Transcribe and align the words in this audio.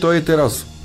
To 0.00 0.12
je 0.12 0.20
teraz 0.20 0.75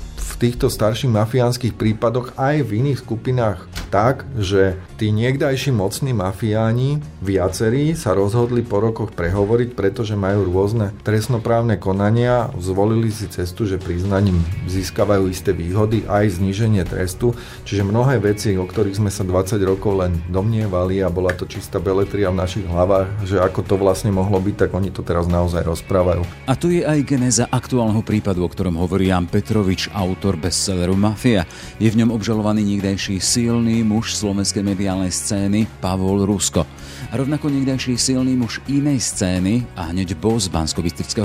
týchto 0.42 0.66
starších 0.66 1.14
mafiánskych 1.14 1.78
prípadoch 1.78 2.34
aj 2.34 2.66
v 2.66 2.82
iných 2.82 2.98
skupinách 3.06 3.70
tak, 3.92 4.24
že 4.40 4.80
tí 4.96 5.12
niekdajší 5.12 5.68
mocní 5.68 6.16
mafiáni, 6.16 7.04
viacerí, 7.20 7.92
sa 7.92 8.16
rozhodli 8.16 8.64
po 8.64 8.80
rokoch 8.80 9.12
prehovoriť, 9.12 9.76
pretože 9.76 10.16
majú 10.16 10.48
rôzne 10.48 10.96
trestnoprávne 11.04 11.76
konania, 11.76 12.48
zvolili 12.56 13.12
si 13.12 13.28
cestu, 13.28 13.68
že 13.68 13.76
priznaním 13.76 14.40
získavajú 14.64 15.28
isté 15.28 15.52
výhody, 15.52 16.08
aj 16.08 16.40
zníženie 16.40 16.88
trestu, 16.88 17.36
čiže 17.68 17.84
mnohé 17.84 18.16
veci, 18.16 18.56
o 18.56 18.64
ktorých 18.64 18.96
sme 18.96 19.12
sa 19.12 19.28
20 19.28 19.60
rokov 19.68 20.00
len 20.00 20.16
domnievali 20.32 21.04
a 21.04 21.12
bola 21.12 21.36
to 21.36 21.44
čistá 21.44 21.76
beletria 21.76 22.32
v 22.32 22.40
našich 22.40 22.64
hlavách, 22.64 23.28
že 23.28 23.44
ako 23.44 23.60
to 23.60 23.76
vlastne 23.76 24.08
mohlo 24.08 24.40
byť, 24.40 24.56
tak 24.56 24.70
oni 24.72 24.88
to 24.88 25.04
teraz 25.04 25.28
naozaj 25.28 25.68
rozprávajú. 25.68 26.24
A 26.48 26.56
tu 26.56 26.72
je 26.72 26.80
aj 26.80 27.04
genéza 27.04 27.44
aktuálneho 27.44 28.00
prípadu, 28.00 28.40
o 28.40 28.48
ktorom 28.48 28.80
hovorí 28.80 29.12
Jan 29.12 29.28
Petrovič, 29.28 29.92
autor 29.92 30.31
bestselleru 30.38 30.94
Mafia. 30.94 31.48
Je 31.76 31.88
v 31.90 31.98
ňom 32.00 32.14
obžalovaný 32.14 32.62
niekdejší 32.62 33.18
silný 33.18 33.82
muž 33.82 34.14
slovenskej 34.16 34.62
mediálnej 34.64 35.10
scény 35.10 35.66
Pavol 35.80 36.24
Rusko. 36.28 36.62
A 37.10 37.18
rovnako 37.18 37.50
niekdejší 37.50 37.98
silný 37.98 38.38
muž 38.38 38.62
inej 38.70 39.02
scény 39.02 39.66
a 39.74 39.90
hneď 39.90 40.14
boss 40.16 40.46
bansko 40.46 40.80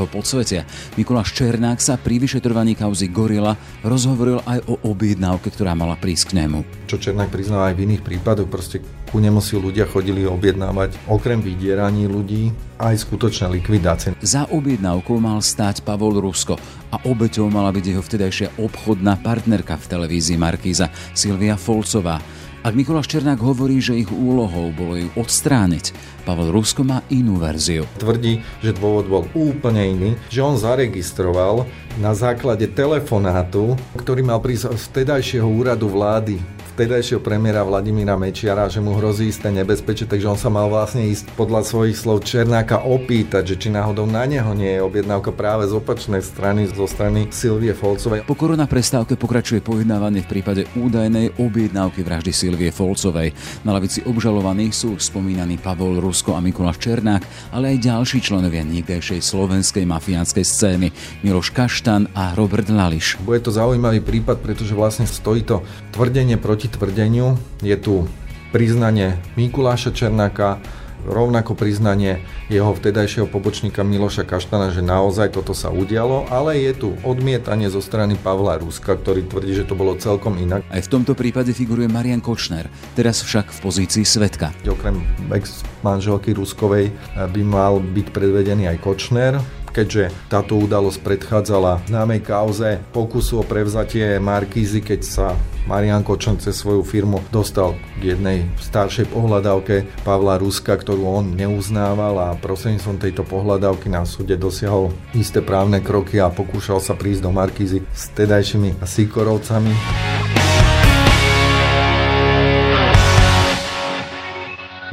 podsvetia 0.09 0.65
Mikuláš 0.97 1.37
Černák 1.37 1.77
sa 1.77 1.95
pri 2.01 2.17
vyšetrovaní 2.17 2.73
kauzy 2.73 3.07
Gorila 3.13 3.53
rozhovoril 3.85 4.41
aj 4.43 4.65
o 4.65 4.81
objednávke, 4.89 5.53
ktorá 5.53 5.77
mala 5.77 5.93
prísť 5.93 6.33
k 6.33 6.43
nemu. 6.43 6.65
Čo 6.89 6.97
Černák 6.97 7.29
priznal 7.29 7.71
aj 7.71 7.75
v 7.77 7.83
iných 7.87 8.01
prípadoch, 8.01 8.49
proste 8.49 8.81
ku 9.07 9.23
nemu 9.23 9.39
si 9.39 9.55
ľudia 9.55 9.87
chodili 9.87 10.27
objednávať 10.27 10.99
okrem 11.07 11.39
vydieraní 11.39 12.05
ľudí 12.11 12.51
aj 12.77 13.07
skutočné 13.07 13.47
likvidácie. 13.59 14.13
Za 14.19 14.45
objednávkou 14.51 15.17
mal 15.17 15.39
stáť 15.39 15.81
Pavol 15.81 16.19
Rusko 16.19 16.59
a 16.91 16.97
obeťou 17.07 17.47
mala 17.47 17.71
byť 17.71 17.85
jeho 17.95 18.03
vtedajšia 18.03 18.59
obchodná 18.59 19.19
partnerka 19.23 19.79
v 19.79 19.89
televízii 19.89 20.37
Markíza 20.37 20.91
Silvia 21.15 21.55
Folcová. 21.55 22.19
Ak 22.67 22.75
Mikuláš 22.75 23.07
Černák 23.07 23.39
hovorí, 23.39 23.79
že 23.79 23.95
ich 23.95 24.11
úlohou 24.11 24.75
bolo 24.75 24.99
ju 24.99 25.07
odstrániť, 25.15 25.95
Pavel 26.27 26.51
Rusko 26.51 26.83
má 26.83 26.99
inú 27.07 27.39
verziu. 27.39 27.87
Tvrdí, 27.95 28.43
že 28.59 28.75
dôvod 28.75 29.07
bol 29.07 29.23
úplne 29.31 29.87
iný, 29.87 30.09
že 30.27 30.43
on 30.43 30.59
zaregistroval 30.59 31.63
na 32.03 32.11
základe 32.11 32.67
telefonátu, 32.67 33.79
ktorý 33.95 34.25
mal 34.27 34.43
prísť 34.43 34.75
z 34.75 34.83
vtedajšieho 34.83 35.47
úradu 35.47 35.87
vlády 35.87 36.56
vtedajšieho 36.77 37.25
premiéra 37.25 37.65
Vladimíra 37.65 38.13
Mečiara, 38.21 38.69
že 38.69 38.77
mu 38.77 38.93
hrozí 38.93 39.33
isté 39.33 39.49
nebezpečie, 39.49 40.05
takže 40.05 40.29
on 40.29 40.37
sa 40.37 40.53
mal 40.53 40.69
vlastne 40.69 41.09
ísť 41.09 41.33
podľa 41.33 41.65
svojich 41.65 41.97
slov 41.97 42.21
Černáka 42.21 42.85
opýtať, 42.85 43.49
že 43.49 43.65
či 43.65 43.73
náhodou 43.73 44.05
na 44.05 44.29
neho 44.29 44.53
nie 44.53 44.77
je 44.77 44.85
objednávka 44.85 45.33
práve 45.33 45.65
z 45.65 45.73
opačnej 45.73 46.21
strany, 46.21 46.69
zo 46.69 46.85
strany 46.85 47.33
Silvie 47.33 47.73
Folcovej. 47.73 48.29
Po 48.29 48.37
korona 48.37 48.69
prestávke 48.69 49.17
pokračuje 49.17 49.65
pojednávanie 49.65 50.21
v 50.21 50.37
prípade 50.37 50.69
údajnej 50.77 51.33
objednávky 51.41 52.05
vraždy 52.05 52.29
Silvie 52.29 52.69
Folcovej. 52.69 53.33
Na 53.65 53.73
lavici 53.73 54.05
obžalovaných 54.05 54.77
sú 54.77 55.01
spomínaní 55.01 55.57
Pavol 55.57 55.97
Rusko 55.97 56.37
a 56.37 56.45
Mikuláš 56.45 56.77
Černák, 56.77 57.57
ale 57.57 57.73
aj 57.73 57.89
ďalší 57.89 58.21
členovia 58.21 58.61
niekdejšej 58.61 59.25
slovenskej 59.25 59.81
mafiánskej 59.81 60.45
scény 60.45 60.93
Miloš 61.25 61.57
Kaštan 61.57 62.05
a 62.13 62.37
Robert 62.37 62.69
Lališ. 62.69 63.17
Bude 63.25 63.41
to 63.41 63.49
zaujímavý 63.49 64.05
prípad, 64.05 64.45
pretože 64.45 64.77
vlastne 64.77 65.09
stojí 65.09 65.41
to 65.41 65.65
tvrdenie 65.89 66.37
proti 66.37 66.66
proti 66.67 66.91
tvrdeniu. 66.91 67.39
Je 67.63 67.75
tu 67.79 68.03
priznanie 68.51 69.15
Mikuláša 69.39 69.95
Černáka, 69.95 70.59
rovnako 71.07 71.55
priznanie 71.55 72.19
jeho 72.51 72.75
vtedajšieho 72.75 73.31
pobočníka 73.31 73.87
Miloša 73.87 74.27
Kaštana, 74.27 74.75
že 74.75 74.83
naozaj 74.83 75.31
toto 75.39 75.55
sa 75.55 75.71
udialo, 75.71 76.27
ale 76.27 76.59
je 76.59 76.75
tu 76.75 76.89
odmietanie 77.07 77.71
zo 77.71 77.79
strany 77.79 78.19
Pavla 78.19 78.59
Ruska, 78.59 78.99
ktorý 78.99 79.23
tvrdí, 79.23 79.55
že 79.55 79.63
to 79.63 79.79
bolo 79.79 79.95
celkom 79.95 80.35
inak. 80.35 80.67
Aj 80.67 80.83
v 80.83 80.91
tomto 80.91 81.15
prípade 81.15 81.55
figuruje 81.55 81.87
Marian 81.87 82.19
Kočner, 82.19 82.67
teraz 82.99 83.23
však 83.23 83.47
v 83.55 83.59
pozícii 83.63 84.03
svetka. 84.03 84.51
Okrem 84.67 84.99
ex-manželky 85.31 86.35
Ruskovej 86.35 86.91
by 87.15 87.41
mal 87.47 87.79
byť 87.79 88.07
predvedený 88.11 88.67
aj 88.75 88.77
Kočner, 88.83 89.39
keďže 89.69 90.09
táto 90.31 90.57
udalosť 90.57 90.99
predchádzala 91.03 91.85
známej 91.87 92.21
kauze 92.25 92.81
pokusu 92.91 93.41
o 93.41 93.47
prevzatie 93.47 94.17
Markízy, 94.17 94.81
keď 94.81 95.01
sa 95.05 95.27
Marian 95.67 96.01
Kočon 96.01 96.39
cez 96.39 96.55
svoju 96.55 96.81
firmu 96.81 97.19
dostal 97.27 97.75
k 97.99 98.15
jednej 98.15 98.47
staršej 98.57 99.11
pohľadávke 99.11 99.83
Pavla 100.07 100.39
Ruska, 100.39 100.79
ktorú 100.79 101.03
on 101.03 101.35
neuznával 101.35 102.15
a 102.17 102.39
prostredníctvom 102.39 102.97
tejto 103.03 103.27
pohľadávky 103.27 103.91
na 103.91 104.07
súde 104.07 104.39
dosiahol 104.39 104.95
isté 105.11 105.43
právne 105.43 105.83
kroky 105.83 106.23
a 106.23 106.31
pokúšal 106.31 106.79
sa 106.79 106.95
prísť 106.95 107.27
do 107.27 107.31
Markízy 107.35 107.83
s 107.91 108.07
tedajšími 108.15 108.79
Sikorovcami. 108.79 110.16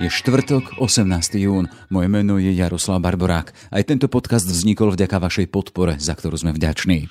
Je 0.04 0.12
štvrtok, 0.12 0.84
18. 0.84 1.40
jún. 1.40 1.64
Moje 1.88 2.12
meno 2.12 2.36
je 2.36 2.52
Jaroslav 2.52 3.00
Barborák. 3.00 3.56
Aj 3.72 3.80
tento 3.88 4.04
podcast 4.04 4.44
vznikol 4.44 4.92
vďaka 4.92 5.16
vašej 5.16 5.48
podpore, 5.48 5.96
za 5.96 6.12
ktorú 6.12 6.36
sme 6.36 6.52
vďační. 6.52 7.08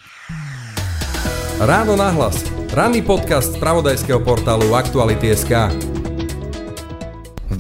Ráno 1.58 1.98
nahlas. 1.98 2.46
Ranný 2.70 3.02
podcast 3.02 3.58
z 3.58 3.58
pravodajského 3.58 4.22
portálu 4.22 4.78
Aktuality.sk. 4.78 5.93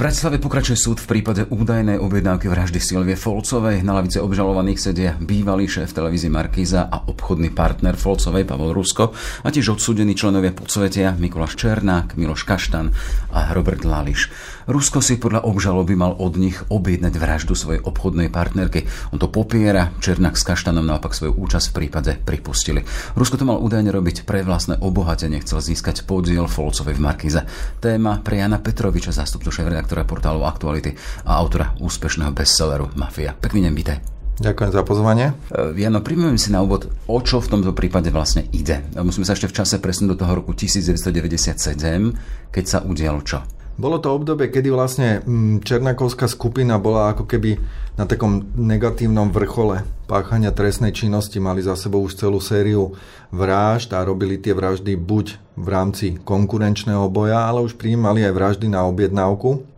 Bratislave 0.04 0.36
pokračuje 0.36 0.76
súd 0.76 1.00
v 1.00 1.16
prípade 1.16 1.48
údajnej 1.48 1.96
objednávky 1.96 2.52
vraždy 2.52 2.76
Silvie 2.84 3.16
Folcovej. 3.16 3.88
Na 3.88 3.96
lavice 3.96 4.20
obžalovaných 4.20 4.76
sedia 4.76 5.16
bývalý 5.16 5.64
šéf 5.64 5.96
televízie 5.96 6.28
Markíza 6.28 6.92
a 6.92 7.08
obchodný 7.08 7.56
partner 7.56 7.96
Folcovej 7.96 8.44
Pavol 8.44 8.76
Rusko 8.76 9.16
a 9.16 9.48
tiež 9.48 9.80
odsúdení 9.80 10.12
členovia 10.12 10.52
podsvetia 10.52 11.16
Mikuláš 11.16 11.56
Černák, 11.56 12.20
Miloš 12.20 12.44
Kaštan 12.44 12.92
a 13.32 13.56
Robert 13.56 13.88
Lališ. 13.88 14.28
Rusko 14.68 15.00
si 15.00 15.16
podľa 15.16 15.48
obžaloby 15.48 15.96
mal 15.96 16.20
od 16.20 16.36
nich 16.36 16.60
objednať 16.68 17.16
vraždu 17.16 17.56
svojej 17.56 17.80
obchodnej 17.80 18.28
partnerky. 18.28 18.84
On 19.16 19.20
to 19.24 19.32
popiera, 19.32 19.88
Černák 20.04 20.36
s 20.36 20.44
Kaštanom 20.44 20.84
naopak 20.84 21.16
svoju 21.16 21.32
účasť 21.32 21.72
v 21.72 21.76
prípade 21.80 22.12
pripustili. 22.20 22.84
Rusko 23.16 23.40
to 23.40 23.48
mal 23.48 23.56
údajne 23.56 23.88
robiť 23.88 24.28
pre 24.28 24.44
vlastné 24.44 24.84
obohatenie, 24.84 25.40
chcel 25.48 25.64
získať 25.64 26.04
podiel 26.04 26.52
Folcovej 26.52 27.00
v 27.00 27.04
Markize. 27.08 27.42
Téma 27.80 28.20
pre 28.20 28.44
Jana 28.44 28.60
Petroviča, 28.60 29.16
zástupcu 29.16 29.48
šéf-redaktora 29.94 30.10
portálu 30.10 30.42
Aktuality 30.42 30.98
a 31.22 31.38
autora 31.38 31.78
úspešného 31.78 32.34
bestselleru 32.34 32.90
Mafia. 32.98 33.38
Pekný 33.38 33.70
deň, 33.70 33.74
vítaj. 33.78 33.98
Ďakujem 34.42 34.72
za 34.74 34.82
pozvanie. 34.82 35.38
E, 35.54 35.78
Jano, 35.78 36.02
príjmem 36.02 36.42
si 36.42 36.50
na 36.50 36.66
úvod, 36.66 36.90
o 37.06 37.22
čo 37.22 37.38
v 37.38 37.54
tomto 37.54 37.78
prípade 37.78 38.10
vlastne 38.10 38.50
ide. 38.50 38.82
Musíme 38.98 39.30
sa 39.30 39.38
ešte 39.38 39.46
v 39.46 39.58
čase 39.62 39.78
presunúť 39.78 40.18
do 40.18 40.20
toho 40.26 40.42
roku 40.42 40.58
1997, 40.58 42.50
keď 42.50 42.64
sa 42.66 42.82
udialo 42.82 43.22
čo? 43.22 43.46
Bolo 43.74 43.98
to 43.98 44.14
obdobie, 44.14 44.54
kedy 44.54 44.70
vlastne 44.70 45.22
mm, 45.26 45.66
Černakovská 45.66 46.30
skupina 46.30 46.78
bola 46.78 47.14
ako 47.14 47.26
keby 47.26 47.58
na 47.98 48.06
takom 48.06 48.46
negatívnom 48.54 49.34
vrchole 49.34 49.82
páchania 50.06 50.54
trestnej 50.54 50.94
činnosti. 50.94 51.42
Mali 51.42 51.66
za 51.66 51.74
sebou 51.74 52.06
už 52.06 52.18
celú 52.18 52.38
sériu 52.38 52.94
vražd 53.34 53.94
a 53.98 54.06
robili 54.06 54.38
tie 54.38 54.54
vraždy 54.54 54.94
buď 54.94 55.58
v 55.58 55.68
rámci 55.70 56.06
konkurenčného 56.22 57.10
boja, 57.10 57.50
ale 57.50 57.66
už 57.66 57.78
prijímali 57.78 58.22
aj 58.26 58.34
vraždy 58.34 58.70
na 58.70 58.86
objednávku. 58.86 59.73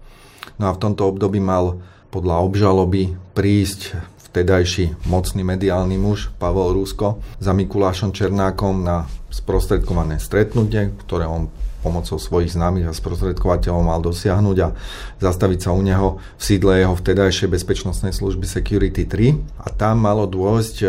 No 0.60 0.72
a 0.72 0.76
v 0.76 0.82
tomto 0.82 1.08
období 1.08 1.44
mal 1.44 1.80
podľa 2.12 2.48
obžaloby 2.48 3.16
prísť 3.36 4.00
vtedajší 4.32 5.08
mocný 5.08 5.44
mediálny 5.48 5.96
muž 5.96 6.32
Pavel 6.36 6.76
Rusko 6.76 7.24
za 7.40 7.52
Mikulášom 7.56 8.12
Černákom 8.12 8.84
na 8.84 9.08
sprostredkované 9.32 10.20
stretnutie, 10.20 10.96
ktoré 11.08 11.28
on 11.28 11.48
pomocou 11.86 12.18
svojich 12.18 12.58
známych 12.58 12.90
a 12.90 12.98
sprostredkovateľov 12.98 13.84
mal 13.86 14.02
dosiahnuť 14.02 14.58
a 14.66 14.74
zastaviť 15.22 15.60
sa 15.62 15.72
u 15.72 15.86
neho 15.86 16.18
v 16.18 16.42
sídle 16.42 16.82
jeho 16.82 16.98
vtedajšej 16.98 17.48
bezpečnostnej 17.52 18.10
služby 18.10 18.50
Security 18.50 19.06
3 19.06 19.62
a 19.62 19.70
tam 19.70 20.02
malo 20.02 20.26
dôjsť 20.26 20.76
e, 20.82 20.88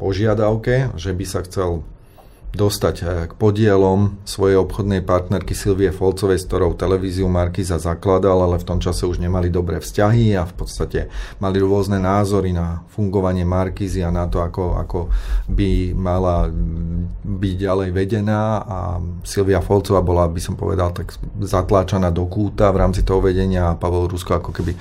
požiadavke, 0.00 0.96
že 0.96 1.12
by 1.12 1.24
sa 1.28 1.44
chcel 1.44 1.84
dostať 2.52 2.96
eh, 3.02 3.06
k 3.28 3.32
podielom 3.36 4.24
svojej 4.24 4.56
obchodnej 4.56 5.04
partnerky 5.04 5.52
Silvie 5.52 5.92
Folcovej, 5.92 6.40
s 6.40 6.48
ktorou 6.48 6.72
televíziu 6.78 7.28
Markiza 7.28 7.76
zakladal, 7.76 8.40
ale 8.40 8.56
v 8.56 8.68
tom 8.68 8.78
čase 8.80 9.04
už 9.04 9.20
nemali 9.20 9.52
dobré 9.52 9.78
vzťahy 9.78 10.36
a 10.38 10.48
v 10.48 10.54
podstate 10.56 11.00
mali 11.42 11.60
rôzne 11.60 12.00
názory 12.00 12.56
na 12.56 12.84
fungovanie 12.92 13.44
Markizy 13.44 14.00
a 14.00 14.08
na 14.08 14.24
to, 14.26 14.40
ako, 14.40 14.80
ako 14.80 14.98
by 15.50 15.92
mala 15.92 16.48
byť 17.24 17.54
ďalej 17.56 17.88
vedená. 17.92 18.64
A 18.64 18.78
Silvia 19.24 19.60
Folcová 19.60 20.00
bola, 20.00 20.24
by 20.28 20.40
som 20.40 20.56
povedal, 20.56 20.92
tak 20.96 21.12
zatláčaná 21.40 22.08
do 22.08 22.24
kúta 22.26 22.72
v 22.72 22.80
rámci 22.80 23.04
toho 23.04 23.20
vedenia 23.20 23.72
a 23.72 23.78
Pavel 23.78 24.08
Rusko 24.08 24.40
ako 24.40 24.50
keby 24.56 24.72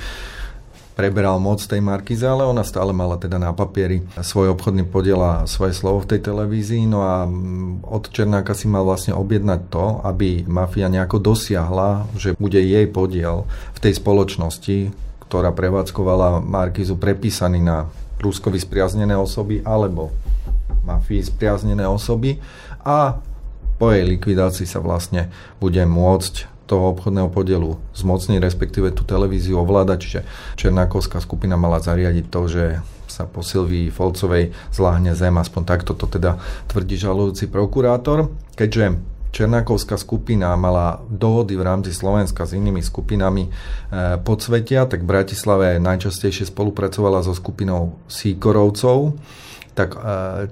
preberal 0.98 1.38
moc 1.38 1.62
tej 1.62 1.78
Markize, 1.78 2.26
ale 2.26 2.42
ona 2.42 2.66
stále 2.66 2.90
mala 2.90 3.22
teda 3.22 3.38
na 3.38 3.54
papieri 3.54 4.02
svoj 4.18 4.58
obchodný 4.58 4.90
podiel 4.90 5.22
a 5.22 5.46
svoje 5.46 5.78
slovo 5.78 6.02
v 6.02 6.18
tej 6.18 6.26
televízii. 6.26 6.90
No 6.90 7.06
a 7.06 7.30
mm, 7.30 7.86
od 7.86 8.10
Černáka 8.10 8.58
si 8.58 8.66
mal 8.66 8.82
vlastne 8.82 9.14
objednať 9.14 9.62
to, 9.70 10.02
aby 10.02 10.50
mafia 10.50 10.90
nejako 10.90 11.22
dosiahla, 11.22 12.10
že 12.18 12.34
bude 12.34 12.58
jej 12.58 12.90
podiel 12.90 13.46
v 13.78 13.80
tej 13.80 13.94
spoločnosti, 14.02 14.90
ktorá 15.30 15.54
prevádzkovala 15.54 16.42
Markizu 16.42 16.98
prepísaný 16.98 17.62
na 17.62 17.86
Rusko 18.18 18.50
spriaznené 18.58 19.14
osoby 19.14 19.62
alebo 19.62 20.10
mafii 20.82 21.22
spriaznené 21.22 21.86
osoby 21.86 22.42
a 22.82 23.22
po 23.78 23.94
jej 23.94 24.02
likvidácii 24.10 24.66
sa 24.66 24.82
vlastne 24.82 25.30
bude 25.62 25.86
môcť 25.86 26.57
toho 26.68 26.92
obchodného 26.92 27.32
podielu 27.32 27.80
zmocniť, 27.96 28.38
respektíve 28.44 28.92
tú 28.92 29.08
televíziu 29.08 29.58
ovládať, 29.58 29.98
čiže 30.04 30.20
Černákovská 30.60 31.24
skupina 31.24 31.56
mala 31.56 31.80
zariadiť 31.80 32.26
to, 32.28 32.42
že 32.52 32.64
sa 33.08 33.24
po 33.26 33.42
Silvii 33.42 33.90
Folcovej 33.90 34.52
zláhne 34.70 35.16
zem, 35.16 35.34
aspoň 35.40 35.64
takto 35.64 35.96
to 35.96 36.06
teda 36.06 36.38
tvrdí 36.70 37.00
žalujúci 37.00 37.48
prokurátor. 37.48 38.30
Keďže 38.54 39.00
Černákovská 39.32 40.00
skupina 40.00 40.56
mala 40.56 41.04
dohody 41.12 41.60
v 41.60 41.66
rámci 41.66 41.92
Slovenska 41.92 42.48
s 42.48 42.56
inými 42.56 42.80
skupinami 42.82 43.48
e, 43.48 43.50
podsvetia, 44.24 44.88
tak 44.88 45.04
v 45.04 45.12
Bratislave 45.14 45.78
najčastejšie 45.84 46.48
spolupracovala 46.50 47.22
so 47.22 47.36
skupinou 47.36 48.00
Síkorovcov, 48.08 49.20
tak 49.78 49.94
e, 49.94 50.00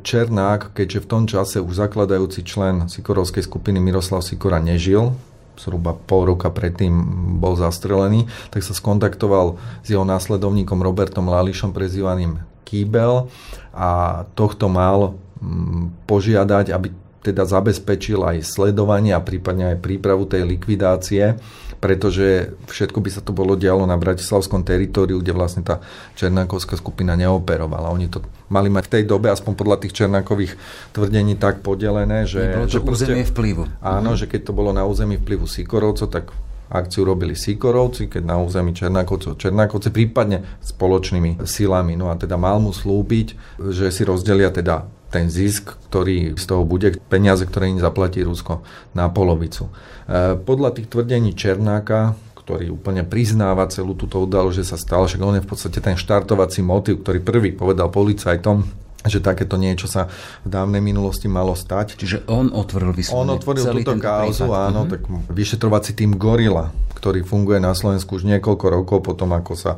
Černák, 0.05 0.75
keďže 0.75 1.01
v 1.01 1.09
tom 1.09 1.23
čase 1.25 1.57
už 1.63 1.73
zakladajúci 1.73 2.45
člen 2.45 2.85
Sikorovskej 2.85 3.47
skupiny 3.47 3.81
Miroslav 3.81 4.21
Sikora 4.21 4.61
nežil, 4.61 5.15
zhruba 5.59 5.95
pol 5.95 6.35
roka 6.35 6.51
predtým 6.51 6.93
bol 7.39 7.55
zastrelený, 7.55 8.27
tak 8.51 8.61
sa 8.63 8.75
skontaktoval 8.75 9.59
s 9.81 9.87
jeho 9.91 10.03
následovníkom 10.03 10.79
Robertom 10.79 11.27
Lališom, 11.31 11.75
prezývaným 11.75 12.39
Kýbel 12.65 13.29
a 13.71 14.23
tohto 14.33 14.67
mal 14.67 15.15
mm, 15.39 16.09
požiadať, 16.09 16.73
aby 16.73 16.87
teda 17.25 17.41
zabezpečil 17.49 18.21
aj 18.21 18.45
sledovanie 18.45 19.09
a 19.13 19.21
prípadne 19.21 19.73
aj 19.73 19.81
prípravu 19.81 20.29
tej 20.29 20.45
likvidácie, 20.45 21.41
pretože 21.79 22.55
všetko 22.69 22.99
by 23.01 23.09
sa 23.11 23.21
to 23.21 23.31
bolo 23.35 23.53
dialo 23.59 23.83
na 23.83 23.95
bratislavskom 23.99 24.63
teritoriu, 24.63 25.19
kde 25.19 25.31
vlastne 25.35 25.61
tá 25.61 25.83
Černákovská 26.15 26.79
skupina 26.79 27.13
neoperovala. 27.17 27.91
Oni 27.91 28.07
to 28.07 28.23
mali 28.47 28.69
mať 28.69 28.89
v 28.89 28.93
tej 28.99 29.03
dobe, 29.09 29.27
aspoň 29.33 29.53
podľa 29.57 29.77
tých 29.83 29.93
Černákových 29.93 30.53
tvrdení, 30.93 31.35
tak 31.35 31.65
podelené, 31.65 32.29
že... 32.29 32.55
Nebolo 32.55 32.69
to 32.69 32.77
že 32.77 32.81
územie 32.81 33.25
vplyvu. 33.25 33.63
Áno, 33.81 34.13
že 34.13 34.29
keď 34.29 34.49
to 34.49 34.53
bolo 34.53 34.71
na 34.71 34.85
území 34.85 35.17
vplyvu 35.17 35.49
Sikorovcov, 35.49 36.07
tak 36.11 36.29
akciu 36.69 37.05
robili 37.05 37.37
Sikorovci, 37.37 38.09
keď 38.09 38.23
na 38.25 38.35
území 38.41 38.73
Černákovcov 38.73 39.37
Černákovci, 39.37 39.89
prípadne 39.93 40.59
spoločnými 40.61 41.45
silami. 41.45 41.93
No 41.93 42.09
a 42.09 42.17
teda 42.17 42.35
mal 42.35 42.57
mu 42.57 42.73
slúbiť, 42.73 43.59
že 43.71 43.93
si 43.93 44.01
rozdelia 44.01 44.49
teda 44.49 44.89
ten 45.13 45.31
zisk, 45.31 45.79
ktorý 45.87 46.35
z 46.35 46.43
toho 46.43 46.67
bude, 46.67 46.99
peniaze, 47.07 47.47
ktoré 47.47 47.71
im 47.71 47.79
zaplatí 47.79 48.19
Rusko 48.19 48.65
na 48.91 49.07
polovicu. 49.07 49.71
E, 49.71 50.35
podľa 50.35 50.75
tých 50.75 50.91
tvrdení 50.91 51.31
Černáka, 51.31 52.19
ktorý 52.35 52.75
úplne 52.75 53.07
priznáva 53.07 53.65
celú 53.71 53.95
túto 53.95 54.21
udalosť, 54.21 54.57
že 54.59 54.65
sa 54.65 54.77
stalo, 54.77 55.07
že 55.07 55.17
on 55.17 55.39
je 55.39 55.45
v 55.45 55.49
podstate 55.49 55.79
ten 55.79 55.95
štartovací 55.95 56.59
motiv, 56.61 57.01
ktorý 57.01 57.23
prvý 57.23 57.55
povedal 57.55 57.87
policajtom, 57.89 58.84
že 59.05 59.21
takéto 59.21 59.55
niečo 59.55 59.85
sa 59.85 60.09
v 60.43 60.49
dávnej 60.49 60.81
minulosti 60.81 61.29
malo 61.29 61.53
stať. 61.53 61.97
Čiže 61.97 62.25
on 62.29 62.51
otvoril 62.51 62.91
vyslovene 62.91 63.21
On 63.21 63.29
otvoril 63.37 63.63
túto 63.63 63.93
kauzu, 63.97 64.49
prípad. 64.49 64.65
áno, 64.69 64.79
mm-hmm. 64.85 64.93
tak 64.93 65.01
vyšetrovací 65.31 65.91
tým 65.93 66.17
Gorila, 66.17 66.73
ktorý 66.97 67.21
funguje 67.21 67.61
na 67.61 67.77
Slovensku 67.77 68.17
už 68.17 68.25
niekoľko 68.25 68.65
rokov 68.71 68.99
potom, 69.05 69.33
ako 69.37 69.53
sa 69.53 69.71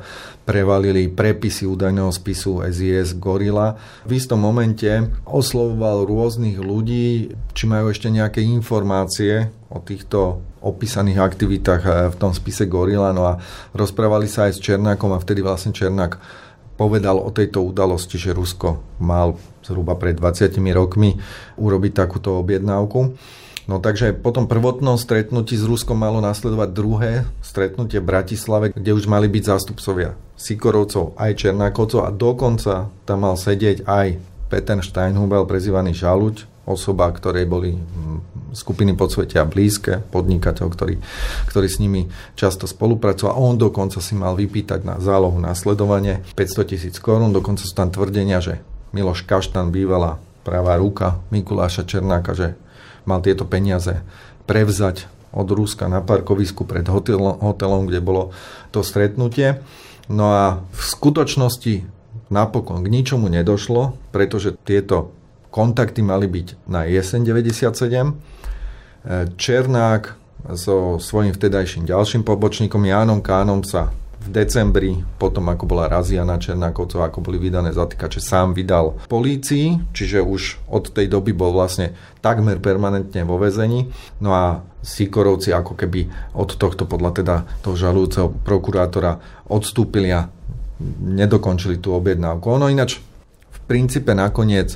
prevalili 0.48 1.12
prepisy 1.12 1.68
údajného 1.68 2.08
spisu 2.10 2.64
SIS 2.64 3.20
Gorila. 3.20 3.76
V 4.08 4.16
istom 4.16 4.40
momente 4.40 4.88
oslovoval 5.28 6.08
rôznych 6.08 6.56
ľudí, 6.56 7.36
či 7.52 7.64
majú 7.68 7.92
ešte 7.92 8.08
nejaké 8.08 8.40
informácie 8.40 9.52
o 9.68 9.84
týchto 9.84 10.40
opísaných 10.64 11.20
aktivitách 11.20 11.84
eh, 11.84 11.94
v 12.12 12.16
tom 12.16 12.32
spise 12.32 12.66
Gorila, 12.66 13.12
no 13.12 13.28
a 13.28 13.40
rozprávali 13.76 14.32
sa 14.32 14.48
aj 14.48 14.58
s 14.58 14.64
Černákom 14.64 15.12
a 15.14 15.22
vtedy 15.22 15.44
vlastne 15.44 15.76
Černák 15.76 16.47
povedal 16.78 17.18
o 17.18 17.34
tejto 17.34 17.66
udalosti, 17.66 18.22
že 18.22 18.38
Rusko 18.38 18.80
mal 19.02 19.36
zhruba 19.66 19.98
pred 19.98 20.16
20 20.16 20.54
rokmi 20.72 21.18
urobiť 21.58 21.92
takúto 21.92 22.38
objednávku. 22.40 23.18
No 23.68 23.84
takže 23.84 24.16
po 24.16 24.32
tom 24.32 24.48
prvotnom 24.48 24.96
stretnutí 24.96 25.60
s 25.60 25.68
Ruskom 25.68 26.00
malo 26.00 26.24
nasledovať 26.24 26.70
druhé 26.72 27.12
stretnutie 27.44 28.00
v 28.00 28.08
Bratislave, 28.08 28.72
kde 28.72 28.96
už 28.96 29.12
mali 29.12 29.28
byť 29.28 29.44
zástupcovia 29.44 30.16
Sikorovcov 30.40 31.20
aj 31.20 31.36
Černákovcov 31.36 32.08
a 32.08 32.16
dokonca 32.16 32.88
tam 33.04 33.28
mal 33.28 33.36
sedieť 33.36 33.84
aj 33.84 34.08
Peter 34.48 34.80
Steinhubel, 34.80 35.44
prezývaný 35.44 35.92
Žaluť, 35.92 36.48
osoba, 36.68 37.08
ktorej 37.16 37.48
boli 37.48 37.80
skupiny 38.52 38.94
podsvetia 38.94 39.48
blízke, 39.48 40.04
podnikateľ, 40.12 40.68
ktorý, 40.68 40.96
ktorý 41.48 41.68
s 41.72 41.80
nimi 41.80 42.12
často 42.36 42.68
spolupracoval. 42.68 43.40
On 43.40 43.56
dokonca 43.56 44.04
si 44.04 44.14
mal 44.14 44.36
vypýtať 44.36 44.84
na 44.84 45.00
zálohu 45.00 45.40
následovanie 45.40 46.22
500 46.36 46.72
tisíc 46.75 46.96
korún. 47.00 47.31
Dokonca 47.31 47.64
sú 47.64 47.72
tam 47.72 47.88
tvrdenia, 47.88 48.44
že 48.44 48.60
Miloš 48.92 49.24
Kaštan 49.24 49.72
bývala 49.72 50.19
pravá 50.44 50.75
ruka 50.75 51.24
Mikuláša 51.31 51.88
Černáka, 51.88 52.36
že 52.36 52.60
mal 53.08 53.24
tieto 53.24 53.48
peniaze 53.48 54.04
prevzať 54.48 55.08
od 55.31 55.48
Ruska 55.52 55.92
na 55.92 56.00
parkovisku 56.04 56.64
pred 56.64 56.88
hotelom, 56.88 57.40
hotelom, 57.44 57.88
kde 57.88 58.00
bolo 58.00 58.36
to 58.72 58.84
stretnutie. 58.84 59.60
No 60.08 60.31
a 60.31 60.64
v 60.72 60.81
skutočnosti 60.81 61.84
napokon 62.31 62.84
k 62.84 62.92
ničomu 62.92 63.28
nedošlo, 63.28 63.96
pretože 64.16 64.56
tieto 64.64 65.12
kontakty 65.50 66.04
mali 66.04 66.28
byť 66.28 66.68
na 66.68 66.84
jeseň 66.86 67.22
97 67.24 67.72
Černák 69.40 70.04
so 70.54 71.00
svojím 71.00 71.34
vtedajším 71.34 71.88
ďalším 71.88 72.24
pobočníkom 72.28 72.84
Jánom 72.84 73.24
Kánom 73.24 73.64
sa 73.64 73.92
v 74.18 74.44
decembri, 74.44 74.92
potom 75.22 75.48
ako 75.48 75.64
bola 75.70 75.88
razia 75.88 76.26
na 76.28 76.36
Černákovcov, 76.36 77.00
ako 77.00 77.24
boli 77.24 77.40
vydané 77.40 77.72
zatýkače, 77.72 78.20
sám 78.20 78.52
vydal 78.52 79.00
polícii, 79.08 79.80
čiže 79.96 80.20
už 80.20 80.68
od 80.68 80.92
tej 80.92 81.08
doby 81.08 81.32
bol 81.32 81.56
vlastne 81.56 81.96
takmer 82.20 82.60
permanentne 82.60 83.24
vo 83.24 83.40
vezení. 83.40 83.88
No 84.20 84.36
a 84.36 84.68
Sikorovci 84.84 85.56
ako 85.56 85.80
keby 85.80 86.12
od 86.36 86.60
tohto 86.60 86.84
podľa 86.84 87.12
teda 87.24 87.36
toho 87.64 87.80
žalujúceho 87.80 88.28
prokurátora 88.44 89.22
odstúpili 89.48 90.12
a 90.12 90.28
nedokončili 91.00 91.80
tú 91.80 91.96
objednávku. 91.96 92.52
Ono 92.52 92.68
ináč 92.68 93.00
v 93.54 93.60
princípe 93.70 94.12
nakoniec 94.12 94.76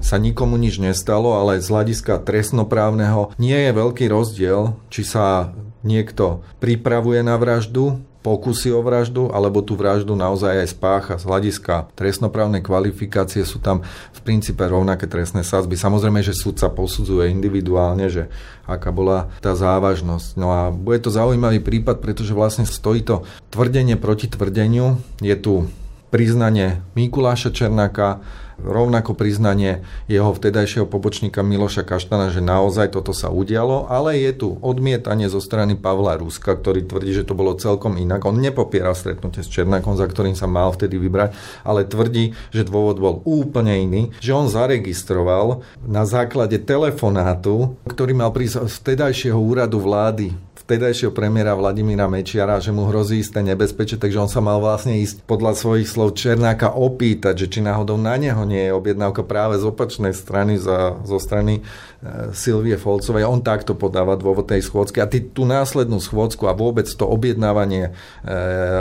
sa 0.00 0.16
nikomu 0.16 0.56
nič 0.56 0.80
nestalo, 0.80 1.36
ale 1.36 1.60
z 1.60 1.68
hľadiska 1.68 2.24
trestnoprávneho 2.24 3.36
nie 3.36 3.56
je 3.56 3.70
veľký 3.76 4.08
rozdiel, 4.08 4.74
či 4.88 5.04
sa 5.04 5.52
niekto 5.84 6.40
pripravuje 6.58 7.20
na 7.20 7.36
vraždu, 7.36 8.00
pokusy 8.20 8.68
o 8.72 8.84
vraždu, 8.84 9.32
alebo 9.32 9.64
tú 9.64 9.76
vraždu 9.76 10.12
naozaj 10.12 10.60
aj 10.64 10.68
spácha. 10.76 11.14
Z 11.16 11.24
hľadiska 11.24 11.88
trestnoprávnej 11.96 12.60
kvalifikácie 12.60 13.48
sú 13.48 13.60
tam 13.60 13.80
v 14.12 14.20
princípe 14.20 14.60
rovnaké 14.60 15.08
trestné 15.08 15.40
sázby. 15.40 15.80
Samozrejme, 15.80 16.20
že 16.20 16.36
súd 16.36 16.60
sa 16.60 16.68
posudzuje 16.68 17.32
individuálne, 17.32 18.12
že 18.12 18.28
aká 18.68 18.92
bola 18.92 19.32
tá 19.40 19.56
závažnosť. 19.56 20.36
No 20.36 20.52
a 20.52 20.68
bude 20.68 21.00
to 21.00 21.08
zaujímavý 21.08 21.64
prípad, 21.64 22.04
pretože 22.04 22.36
vlastne 22.36 22.68
stojí 22.68 23.00
to 23.00 23.24
tvrdenie 23.48 23.96
proti 23.96 24.28
tvrdeniu. 24.28 25.00
Je 25.24 25.32
tu 25.40 25.72
priznanie 26.12 26.84
Mikuláša 26.92 27.54
Černáka, 27.56 28.20
rovnako 28.62 29.16
priznanie 29.16 29.82
jeho 30.06 30.30
vtedajšieho 30.30 30.86
pobočníka 30.86 31.40
Miloša 31.40 31.84
Kaštana, 31.84 32.28
že 32.30 32.44
naozaj 32.44 32.92
toto 32.92 33.16
sa 33.16 33.32
udialo, 33.32 33.88
ale 33.88 34.20
je 34.20 34.32
tu 34.36 34.48
odmietanie 34.60 35.26
zo 35.26 35.40
strany 35.40 35.74
Pavla 35.76 36.20
Ruska, 36.20 36.56
ktorý 36.56 36.84
tvrdí, 36.84 37.16
že 37.16 37.26
to 37.26 37.32
bolo 37.32 37.56
celkom 37.56 37.96
inak. 37.96 38.24
On 38.28 38.36
nepopieral 38.36 38.92
stretnutie 38.92 39.40
s 39.40 39.52
Černákom, 39.52 39.96
za 39.96 40.04
ktorým 40.04 40.36
sa 40.36 40.44
mal 40.44 40.72
vtedy 40.72 41.00
vybrať, 41.00 41.32
ale 41.64 41.88
tvrdí, 41.88 42.36
že 42.52 42.68
dôvod 42.68 43.00
bol 43.00 43.14
úplne 43.24 43.74
iný, 43.80 44.02
že 44.20 44.36
on 44.36 44.46
zaregistroval 44.46 45.64
na 45.82 46.04
základe 46.04 46.60
telefonátu, 46.60 47.74
ktorý 47.88 48.12
mal 48.12 48.30
prísť 48.30 48.68
z 48.68 48.74
vtedajšieho 48.84 49.38
úradu 49.38 49.80
vlády 49.80 50.49
vtedajšieho 50.70 51.10
premiéra 51.10 51.58
Vladimíra 51.58 52.06
Mečiara, 52.06 52.62
že 52.62 52.70
mu 52.70 52.86
hrozí 52.86 53.18
isté 53.18 53.42
nebezpečie, 53.42 53.98
takže 53.98 54.22
on 54.22 54.30
sa 54.30 54.38
mal 54.38 54.62
vlastne 54.62 55.02
ísť 55.02 55.26
podľa 55.26 55.58
svojich 55.58 55.90
slov 55.90 56.14
Černáka 56.14 56.70
opýtať, 56.70 57.42
že 57.42 57.50
či 57.50 57.58
náhodou 57.58 57.98
na 57.98 58.14
neho 58.14 58.38
nie 58.46 58.70
je 58.70 58.76
objednávka 58.78 59.26
práve 59.26 59.58
z 59.58 59.66
opačnej 59.66 60.14
strany, 60.14 60.62
za, 60.62 60.94
zo 61.02 61.18
strany 61.18 61.58
e, 61.58 62.30
Silvie 62.30 62.78
Folcovej. 62.78 63.26
On 63.26 63.42
takto 63.42 63.74
podáva 63.74 64.14
dôvod 64.14 64.46
tej 64.46 64.62
schôdzky 64.62 65.02
a 65.02 65.10
ty 65.10 65.18
tú 65.26 65.42
následnú 65.42 65.98
schôdzku 65.98 66.46
a 66.46 66.54
vôbec 66.54 66.86
to 66.86 67.02
objednávanie 67.02 67.90
e, 67.90 68.30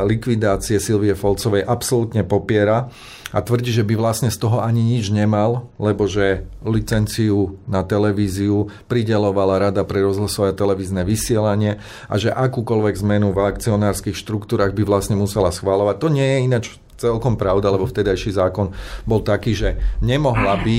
likvidácie 0.06 0.78
Silvie 0.78 1.18
Folcovej 1.18 1.66
absolútne 1.66 2.22
popiera 2.22 2.94
a 3.30 3.40
tvrdí, 3.42 3.70
že 3.74 3.86
by 3.86 3.94
vlastne 3.98 4.30
z 4.30 4.38
toho 4.42 4.62
ani 4.62 4.82
nič 4.82 5.14
nemal, 5.14 5.70
lebo 5.78 6.10
že 6.10 6.50
licenciu 6.66 7.62
na 7.70 7.86
televíziu 7.86 8.70
pridelovala 8.90 9.70
Rada 9.70 9.86
pre 9.86 10.02
rozhlasové 10.02 10.54
televízne 10.54 11.06
vysielanie 11.06 11.78
a 12.08 12.14
že 12.20 12.30
akúkoľvek 12.30 12.96
zmenu 13.02 13.32
v 13.32 13.40
akcionárskych 13.48 14.16
štruktúrach 14.16 14.76
by 14.76 14.84
vlastne 14.86 15.16
musela 15.18 15.50
schváľovať. 15.50 15.96
To 16.00 16.08
nie 16.12 16.26
je 16.26 16.38
ináč 16.46 16.66
celkom 17.00 17.40
pravda, 17.40 17.72
lebo 17.72 17.88
vtedajší 17.88 18.36
zákon 18.36 18.76
bol 19.08 19.24
taký, 19.24 19.56
že 19.56 19.80
nemohla 20.04 20.60
by 20.60 20.78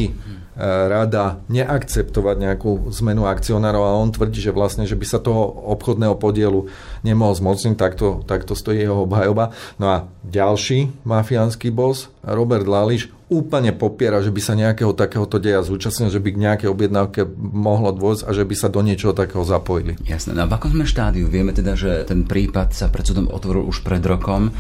rada 0.90 1.40
neakceptovať 1.49 2.37
nejakú 2.37 2.92
zmenu 3.00 3.25
akcionárov 3.25 3.80
a 3.80 3.97
on 3.97 4.12
tvrdí, 4.12 4.45
že 4.45 4.52
vlastne, 4.52 4.85
že 4.85 4.99
by 4.99 5.07
sa 5.09 5.16
toho 5.16 5.40
obchodného 5.73 6.21
podielu 6.21 6.69
nemohol 7.07 7.37
zmocniť, 7.37 7.75
takto, 7.76 8.21
takto 8.25 8.52
stojí 8.52 8.83
jeho 8.83 9.04
obhajoba. 9.04 9.52
No 9.80 9.87
a 9.88 9.97
ďalší 10.26 10.92
mafiánsky 11.04 11.73
boss, 11.73 12.12
Robert 12.21 12.69
Lališ, 12.69 13.09
úplne 13.30 13.71
popiera, 13.71 14.19
že 14.19 14.35
by 14.35 14.40
sa 14.42 14.59
nejakého 14.59 14.90
takéhoto 14.90 15.38
deja 15.38 15.62
zúčastnil, 15.62 16.11
že 16.11 16.19
by 16.19 16.35
k 16.35 16.42
nejakej 16.42 16.69
objednávke 16.69 17.21
mohlo 17.38 17.95
dôjsť 17.95 18.26
a 18.26 18.30
že 18.35 18.42
by 18.42 18.54
sa 18.59 18.66
do 18.66 18.83
niečoho 18.83 19.14
takého 19.14 19.47
zapojili. 19.47 19.95
Jasné. 20.02 20.35
No 20.35 20.50
v 20.50 20.52
akom 20.59 20.75
sme 20.75 20.83
štádiu? 20.83 21.30
Vieme 21.30 21.54
teda, 21.54 21.78
že 21.78 22.02
ten 22.11 22.26
prípad 22.26 22.75
sa 22.75 22.90
pred 22.90 23.07
súdom 23.07 23.30
otvoril 23.30 23.62
už 23.71 23.87
pred 23.87 24.02
rokom. 24.02 24.50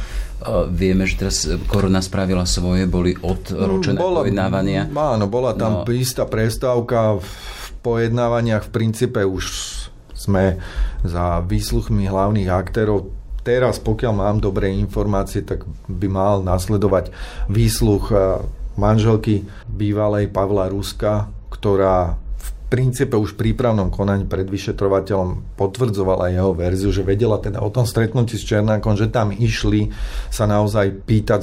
Vieme, 0.70 1.04
že 1.04 1.18
teraz 1.18 1.50
korona 1.66 1.98
spravila 1.98 2.46
svoje, 2.46 2.86
boli 2.86 3.18
odročené 3.18 3.98
bola, 3.98 4.22
pojednávania. 4.22 4.86
Áno, 4.86 5.26
bola 5.26 5.52
tam 5.58 5.82
no. 5.82 5.90
istá 5.90 6.22
prestávka 6.30 7.18
v 7.18 7.26
pojednávaniach. 7.82 8.70
V 8.70 8.72
princípe 8.72 9.20
už 9.26 9.44
sme 10.20 10.60
za 11.00 11.40
výsluchmi 11.40 12.04
hlavných 12.04 12.52
aktérov. 12.52 13.08
Teraz, 13.40 13.80
pokiaľ 13.80 14.12
mám 14.12 14.36
dobré 14.36 14.68
informácie, 14.76 15.40
tak 15.40 15.64
by 15.88 16.08
mal 16.12 16.44
nasledovať 16.44 17.08
výsluch 17.48 18.12
manželky 18.76 19.48
bývalej 19.64 20.28
Pavla 20.28 20.68
Ruska, 20.68 21.32
ktorá 21.48 22.20
princípe 22.70 23.18
už 23.18 23.34
v 23.34 23.50
prípravnom 23.50 23.90
konaní 23.90 24.30
pred 24.30 24.46
vyšetrovateľom 24.46 25.58
potvrdzovala 25.58 26.30
jeho 26.30 26.54
verziu, 26.54 26.94
že 26.94 27.02
vedela 27.02 27.42
teda 27.42 27.58
o 27.58 27.68
tom 27.68 27.82
stretnutí 27.82 28.38
s 28.38 28.46
Černákom, 28.46 28.94
že 28.94 29.10
tam 29.10 29.34
išli 29.34 29.90
sa 30.30 30.46
naozaj 30.46 31.02
pýtať, 31.02 31.40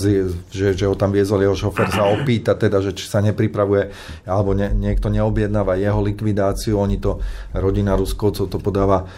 že, 0.47 0.71
že 0.71 0.85
ho 0.87 0.95
tam 0.95 1.11
viezol 1.11 1.43
jeho 1.43 1.67
šofer, 1.67 1.91
sa 1.91 2.07
opýta 2.07 2.55
teda, 2.55 2.79
že 2.79 2.95
či 2.95 3.11
sa 3.11 3.19
nepripravuje 3.19 3.91
alebo 4.23 4.55
ne, 4.55 4.71
niekto 4.71 5.11
neobjednáva 5.11 5.75
jeho 5.75 5.99
likvidáciu. 5.99 6.79
Oni 6.79 6.95
to, 6.95 7.19
rodina 7.51 7.99
Ruskovcov 7.99 8.47
to 8.47 8.57
podáva 8.63 9.11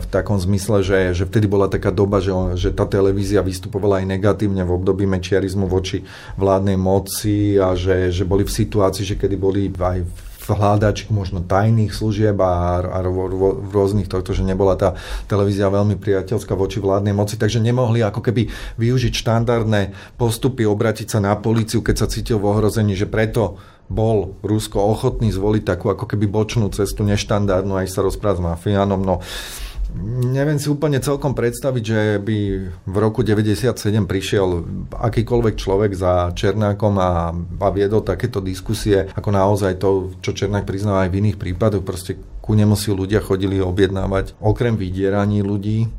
v 0.00 0.06
takom 0.08 0.40
zmysle, 0.40 0.80
že, 0.80 1.12
že 1.12 1.28
vtedy 1.28 1.44
bola 1.44 1.68
taká 1.68 1.92
doba, 1.92 2.24
že, 2.24 2.32
že 2.56 2.72
tá 2.72 2.88
televízia 2.88 3.44
vystupovala 3.44 4.00
aj 4.00 4.08
negatívne 4.08 4.64
v 4.64 4.80
období 4.80 5.04
mečiarizmu 5.04 5.68
voči 5.68 6.00
vládnej 6.40 6.80
moci 6.80 7.60
a 7.60 7.76
že, 7.76 8.08
že 8.08 8.24
boli 8.24 8.48
v 8.48 8.56
situácii, 8.56 9.04
že 9.04 9.20
kedy 9.20 9.36
boli 9.36 9.68
aj 9.68 10.29
hľadač 10.54 11.10
možno 11.12 11.42
tajných 11.44 11.92
služieb 11.92 12.36
a, 12.40 12.82
a 12.82 12.98
rôznych 13.70 14.10
tohto, 14.10 14.32
že 14.32 14.46
nebola 14.46 14.78
tá 14.78 14.98
televízia 15.26 15.72
veľmi 15.72 15.98
priateľská 15.98 16.54
voči 16.54 16.78
vládnej 16.78 17.14
moci, 17.14 17.40
takže 17.40 17.62
nemohli 17.62 18.02
ako 18.02 18.20
keby 18.20 18.48
využiť 18.78 19.12
štandardné 19.12 19.94
postupy, 20.16 20.66
obratiť 20.66 21.06
sa 21.06 21.18
na 21.18 21.34
políciu, 21.36 21.80
keď 21.84 21.96
sa 22.04 22.10
cítil 22.10 22.38
v 22.38 22.48
ohrození, 22.50 22.94
že 22.94 23.10
preto 23.10 23.60
bol 23.90 24.38
Rusko 24.46 24.78
ochotný 24.78 25.34
zvoliť 25.34 25.66
takú 25.66 25.90
ako 25.90 26.06
keby 26.06 26.30
bočnú 26.30 26.70
cestu, 26.70 27.02
neštandardnú, 27.02 27.74
aj 27.74 27.90
sa 27.90 28.06
rozprávať 28.06 28.38
s 28.38 28.46
mafiánom. 28.46 29.02
No, 29.02 29.18
Neviem 30.30 30.60
si 30.60 30.70
úplne 30.70 31.02
celkom 31.02 31.34
predstaviť, 31.34 31.82
že 31.82 32.00
by 32.22 32.38
v 32.86 32.96
roku 32.96 33.26
97 33.26 33.74
prišiel 34.06 34.48
akýkoľvek 34.94 35.54
človek 35.58 35.92
za 35.98 36.30
Černákom 36.30 36.94
a, 37.00 37.34
a 37.34 37.68
viedol 37.74 38.06
takéto 38.06 38.38
diskusie, 38.38 39.10
ako 39.12 39.30
naozaj 39.34 39.82
to, 39.82 40.14
čo 40.22 40.30
Černák 40.30 40.68
priznáva 40.68 41.08
aj 41.08 41.10
v 41.10 41.18
iných 41.26 41.40
prípadoch, 41.40 41.82
proste 41.82 42.20
ku 42.38 42.54
nemu 42.54 42.78
si 42.78 42.94
ľudia 42.94 43.18
chodili 43.18 43.58
objednávať 43.58 44.38
okrem 44.38 44.78
vydieraní 44.78 45.42
ľudí, 45.42 45.90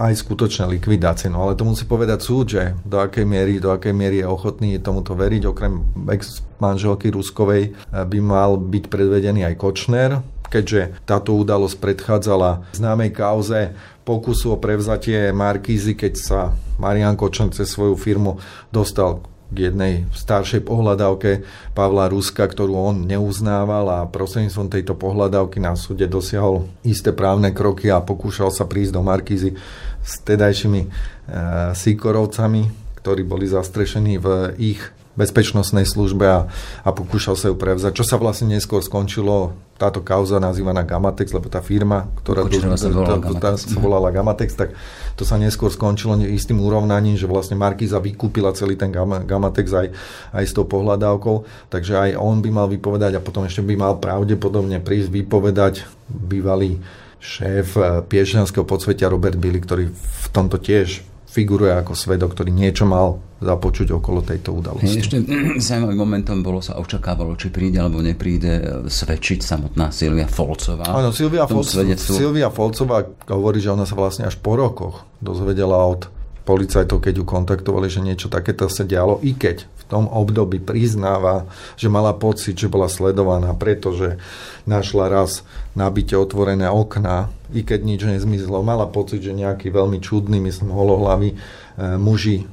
aj 0.00 0.16
skutočné 0.16 0.64
likvidácie. 0.80 1.28
No 1.28 1.44
ale 1.44 1.52
to 1.52 1.68
musí 1.68 1.84
povedať 1.84 2.24
súd, 2.24 2.56
že 2.56 2.72
do 2.88 3.04
akej 3.04 3.28
miery, 3.28 3.60
do 3.60 3.68
akej 3.68 3.92
miery 3.92 4.24
je 4.24 4.32
ochotný 4.32 4.80
tomuto 4.80 5.12
veriť. 5.12 5.44
Okrem 5.44 5.84
ex-manželky 6.08 7.12
Ruskovej 7.12 7.76
by 7.92 8.18
mal 8.24 8.56
byť 8.56 8.84
predvedený 8.88 9.44
aj 9.44 9.54
Kočner, 9.60 10.24
keďže 10.50 10.98
táto 11.06 11.32
udalosť 11.38 11.78
predchádzala 11.78 12.74
známej 12.74 13.14
kauze 13.14 13.72
pokusu 14.02 14.52
o 14.52 14.60
prevzatie 14.60 15.30
Markízy, 15.30 15.94
keď 15.94 16.14
sa 16.18 16.40
Marian 16.82 17.14
Kočan 17.14 17.54
cez 17.54 17.70
svoju 17.70 17.94
firmu 17.94 18.42
dostal 18.74 19.22
k 19.50 19.70
jednej 19.70 20.06
staršej 20.14 20.62
pohľadávke 20.62 21.42
Pavla 21.74 22.06
Ruska, 22.06 22.46
ktorú 22.46 22.74
on 22.74 22.96
neuznával 23.06 23.86
a 23.90 24.06
prostredníctvom 24.06 24.70
tejto 24.70 24.94
pohľadávky 24.94 25.58
na 25.58 25.74
súde 25.74 26.06
dosiahol 26.06 26.70
isté 26.86 27.10
právne 27.10 27.50
kroky 27.50 27.90
a 27.90 27.98
pokúšal 27.98 28.54
sa 28.54 28.66
prísť 28.66 28.94
do 28.94 29.02
Markízy 29.02 29.58
s 30.00 30.12
tedajšími 30.22 30.80
e, 30.86 30.88
Sikorovcami, 31.74 32.62
ktorí 33.02 33.26
boli 33.26 33.50
zastrešení 33.50 34.22
v 34.22 34.26
ich 34.62 34.80
bezpečnostnej 35.20 35.84
službe 35.84 36.24
a, 36.24 36.40
a 36.80 36.88
pokúšal 36.90 37.36
sa 37.36 37.52
ju 37.52 37.56
prevzať. 37.60 37.92
Čo 37.92 38.04
sa 38.08 38.16
vlastne 38.16 38.48
neskôr 38.48 38.80
skončilo, 38.80 39.52
táto 39.76 40.04
kauza 40.04 40.36
nazývaná 40.36 40.84
Gamatex, 40.84 41.32
lebo 41.32 41.48
tá 41.48 41.64
firma, 41.64 42.08
ktorá 42.20 42.44
tu, 42.44 42.60
sa, 42.60 42.88
volala 42.88 43.16
tá, 43.16 43.32
tá, 43.36 43.50
sa 43.56 43.78
volala 43.80 44.08
Gamatex, 44.12 44.52
tak 44.52 44.76
to 45.16 45.24
sa 45.24 45.40
neskôr 45.40 45.72
skončilo 45.72 46.16
istým 46.20 46.60
urovnaním, 46.60 47.16
že 47.16 47.24
vlastne 47.24 47.56
Markiza 47.56 47.96
vykúpila 47.96 48.52
celý 48.52 48.76
ten 48.76 48.92
Gamatex 48.92 49.66
aj, 49.72 49.88
aj 50.36 50.44
s 50.44 50.52
tou 50.52 50.68
pohľadávkou, 50.68 51.68
takže 51.72 51.96
aj 51.96 52.10
on 52.20 52.44
by 52.44 52.50
mal 52.52 52.68
vypovedať 52.68 53.16
a 53.16 53.24
potom 53.24 53.48
ešte 53.48 53.64
by 53.64 53.74
mal 53.76 53.92
pravdepodobne 53.96 54.84
prísť 54.84 55.08
vypovedať 55.12 55.88
bývalý 56.08 56.80
šéf 57.20 57.76
eh, 57.76 58.04
Piešťanského 58.04 58.64
podsvetia 58.64 59.12
Robert 59.12 59.36
Billy, 59.36 59.60
ktorý 59.60 59.92
v 59.92 60.26
tomto 60.32 60.56
tiež 60.56 61.09
figuruje 61.30 61.70
ako 61.70 61.94
svedok, 61.94 62.34
ktorý 62.34 62.50
niečo 62.50 62.90
mal 62.90 63.22
započuť 63.40 63.96
okolo 63.96 64.20
tejto 64.20 64.52
udalosti. 64.52 65.00
Ešte 65.00 65.16
zaujímavým 65.66 65.96
momentom 65.96 66.42
bolo 66.44 66.60
sa 66.60 66.76
očakávalo, 66.76 67.38
či 67.38 67.48
príde 67.48 67.80
alebo 67.80 68.02
nepríde 68.04 68.52
e, 68.58 68.62
svedčiť 68.90 69.40
samotná 69.40 69.94
Silvia 69.94 70.28
Folcová. 70.28 70.90
Áno, 70.90 71.14
Silvia, 71.14 71.48
Folc- 71.48 71.72
Silvia 71.96 72.52
Folcová 72.52 73.06
hovorí, 73.30 73.62
že 73.62 73.72
ona 73.72 73.88
sa 73.88 73.96
vlastne 73.96 74.28
až 74.28 74.36
po 74.36 74.58
rokoch 74.58 75.08
dozvedela 75.22 75.78
od 75.80 76.19
policajtov, 76.44 77.02
keď 77.02 77.20
ju 77.20 77.24
kontaktovali, 77.24 77.88
že 77.90 78.04
niečo 78.04 78.32
takéto 78.32 78.66
sa 78.66 78.82
dialo, 78.82 79.20
i 79.20 79.36
keď 79.36 79.64
v 79.64 79.84
tom 79.90 80.06
období 80.06 80.62
priznáva, 80.62 81.46
že 81.74 81.90
mala 81.90 82.14
pocit, 82.14 82.54
že 82.54 82.70
bola 82.70 82.86
sledovaná, 82.86 83.52
pretože 83.54 84.16
našla 84.64 85.10
raz 85.10 85.42
na 85.74 85.90
byte 85.90 86.14
otvorené 86.14 86.70
okná, 86.70 87.30
i 87.50 87.66
keď 87.66 87.80
nič 87.82 88.00
nezmizlo. 88.06 88.62
Mala 88.62 88.86
pocit, 88.86 89.20
že 89.20 89.34
nejaký 89.34 89.74
veľmi 89.74 89.98
čudný, 89.98 90.38
myslím, 90.38 90.70
holohlavy 90.70 91.34
e, 91.34 91.36
muži 91.98 92.46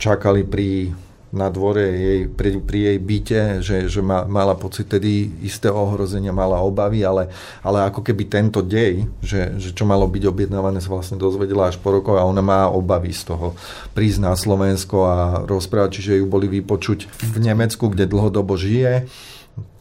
čakali 0.00 0.48
pri 0.48 0.96
na 1.30 1.46
dvore 1.46 1.86
jej, 1.86 2.20
pri, 2.26 2.58
pri 2.58 2.78
jej 2.90 2.98
byte, 2.98 3.40
že, 3.62 3.76
že 3.86 4.02
ma, 4.02 4.26
mala 4.26 4.58
pocit 4.58 4.90
tedy 4.90 5.30
isté 5.46 5.70
ohrozenia, 5.70 6.34
mala 6.34 6.58
obavy, 6.58 7.06
ale, 7.06 7.30
ale 7.62 7.86
ako 7.86 8.02
keby 8.02 8.26
tento 8.26 8.60
dej, 8.66 9.06
že, 9.22 9.54
že 9.62 9.70
čo 9.70 9.86
malo 9.86 10.10
byť 10.10 10.26
objednávané, 10.26 10.82
sa 10.82 10.90
vlastne 10.90 11.22
dozvedela 11.22 11.70
až 11.70 11.78
po 11.78 11.94
rokoch 11.94 12.18
a 12.18 12.26
ona 12.26 12.42
má 12.42 12.66
obavy 12.66 13.14
z 13.14 13.30
toho 13.30 13.54
prísť 13.94 14.18
na 14.26 14.34
Slovensko 14.34 14.96
a 15.06 15.16
rozprávať, 15.46 16.02
čiže 16.02 16.18
ju 16.18 16.26
boli 16.26 16.50
vypočuť 16.50 17.06
v 17.30 17.36
Nemecku, 17.38 17.86
kde 17.86 18.10
dlhodobo 18.10 18.58
žije 18.58 19.06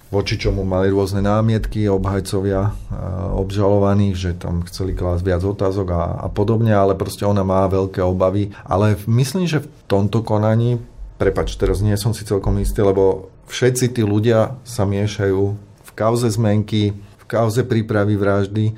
voči 0.10 0.42
čomu 0.42 0.66
mali 0.66 0.90
rôzne 0.90 1.22
námietky, 1.22 1.86
obhajcovia 1.86 2.74
obžalovaných, 3.38 4.16
že 4.18 4.32
tam 4.42 4.66
chceli 4.66 4.98
klásť 4.98 5.22
viac 5.22 5.42
otázok 5.46 5.88
a, 5.94 6.04
a 6.26 6.28
podobne, 6.34 6.74
ale 6.74 6.98
proste 6.98 7.30
ona 7.30 7.46
má 7.46 7.70
veľké 7.70 8.02
obavy. 8.02 8.50
Ale 8.66 8.98
myslím, 9.06 9.46
že 9.46 9.62
v 9.62 9.70
tomto 9.86 10.26
konaní 10.26 10.82
prepač, 11.20 11.60
teraz 11.60 11.84
nie 11.84 12.00
som 12.00 12.16
si 12.16 12.24
celkom 12.24 12.56
istý, 12.64 12.80
lebo 12.80 13.28
všetci 13.52 13.92
tí 13.92 14.02
ľudia 14.08 14.56
sa 14.64 14.88
miešajú 14.88 15.44
v 15.60 15.92
kauze 15.92 16.32
zmenky, 16.32 16.96
v 16.96 17.24
kauze 17.28 17.68
prípravy 17.68 18.16
vraždy, 18.16 18.66
e, 18.72 18.74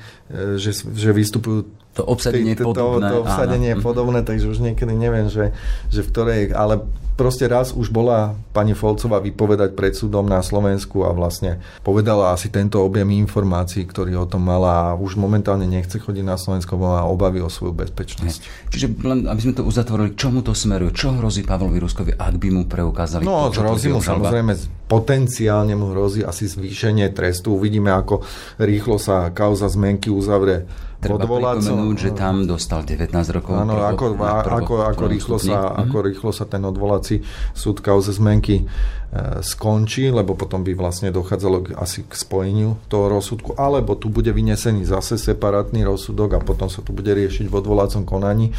že, 0.57 0.73
že 0.73 1.13
vystupujú 1.13 1.69
to 1.91 2.07
obsadenie 2.07 2.55
je 2.55 2.63
podobné. 2.63 3.11
To, 3.11 3.19
to 3.19 3.21
obsadenie 3.27 3.69
je 3.75 3.77
podobné, 3.83 4.19
takže 4.23 4.47
už 4.47 4.63
niekedy 4.63 4.95
neviem, 4.95 5.27
že, 5.27 5.51
že 5.91 6.01
v 6.03 6.09
ktorej, 6.11 6.41
ale 6.55 6.87
proste 7.19 7.45
raz 7.45 7.75
už 7.75 7.91
bola 7.91 8.33
pani 8.55 8.73
Folcová 8.73 9.19
vypovedať 9.19 9.75
pred 9.75 9.93
súdom 9.93 10.25
na 10.25 10.39
Slovensku 10.41 11.03
a 11.05 11.11
vlastne 11.13 11.59
povedala 11.83 12.31
asi 12.31 12.49
tento 12.49 12.81
objem 12.81 13.11
informácií, 13.13 13.85
ktorý 13.85 14.23
o 14.23 14.25
tom 14.25 14.47
mala 14.47 14.89
a 14.89 14.97
už 14.97 15.19
momentálne 15.19 15.67
nechce 15.67 15.99
chodiť 15.99 16.25
na 16.25 16.39
Slovensko, 16.39 16.79
má 16.79 17.03
obavy 17.05 17.43
o 17.43 17.51
svoju 17.51 17.75
bezpečnosť. 17.75 18.71
Čiže 18.73 18.87
len, 19.03 19.29
aby 19.29 19.37
sme 19.43 19.53
to 19.53 19.67
uzatvorili, 19.67 20.15
čomu 20.17 20.41
to 20.41 20.55
smeruje? 20.55 20.95
Čo 20.95 21.13
hrozí 21.19 21.45
Pavlovi 21.45 21.77
Ruskovi, 21.77 22.11
ak 22.15 22.35
by 22.39 22.49
mu 22.49 22.63
preukázali 22.65 23.21
No, 23.21 23.51
to, 23.51 23.61
hrozí 23.61 23.93
mu 23.93 23.99
samozrejme, 23.99 24.57
potenciálne 24.89 25.77
mu 25.77 25.93
hrozí 25.93 26.25
asi 26.25 26.47
zvýšenie 26.47 27.11
trestu. 27.13 27.53
Uvidíme, 27.53 27.93
ako 27.93 28.23
rýchlo 28.57 28.97
sa 28.97 29.29
kauza 29.29 29.69
zmenky 29.69 30.09
uzavrie 30.09 30.65
Treba 31.01 31.25
pripomenúť, 31.25 31.95
že 31.97 32.09
tam 32.13 32.45
dostal 32.45 32.85
19 32.85 33.09
rokov. 33.33 33.57
Áno, 33.57 33.81
ako, 33.81 34.21
ako, 34.21 34.73
ako, 34.85 35.03
rýchlo 35.09 35.37
sa, 35.41 35.73
ako 35.73 35.97
rýchlo 36.05 36.29
sa 36.29 36.45
ten 36.45 36.61
odvolací 36.61 37.25
súd 37.57 37.81
kauze 37.81 38.13
zmenky 38.13 38.69
E, 39.11 39.43
skončí, 39.43 40.07
lebo 40.07 40.39
potom 40.39 40.63
by 40.63 40.71
vlastne 40.71 41.11
dochádzalo 41.11 41.57
k, 41.67 41.67
asi 41.75 42.07
k 42.07 42.15
spojeniu 42.15 42.79
toho 42.87 43.11
rozsudku, 43.11 43.59
alebo 43.59 43.99
tu 43.99 44.07
bude 44.07 44.31
vynesený 44.31 44.87
zase 44.87 45.19
separátny 45.19 45.83
rozsudok 45.83 46.39
a 46.39 46.39
potom 46.39 46.71
sa 46.71 46.79
tu 46.79 46.95
bude 46.95 47.11
riešiť 47.11 47.51
v 47.51 47.57
odvolacom 47.59 48.07
konaní. 48.07 48.55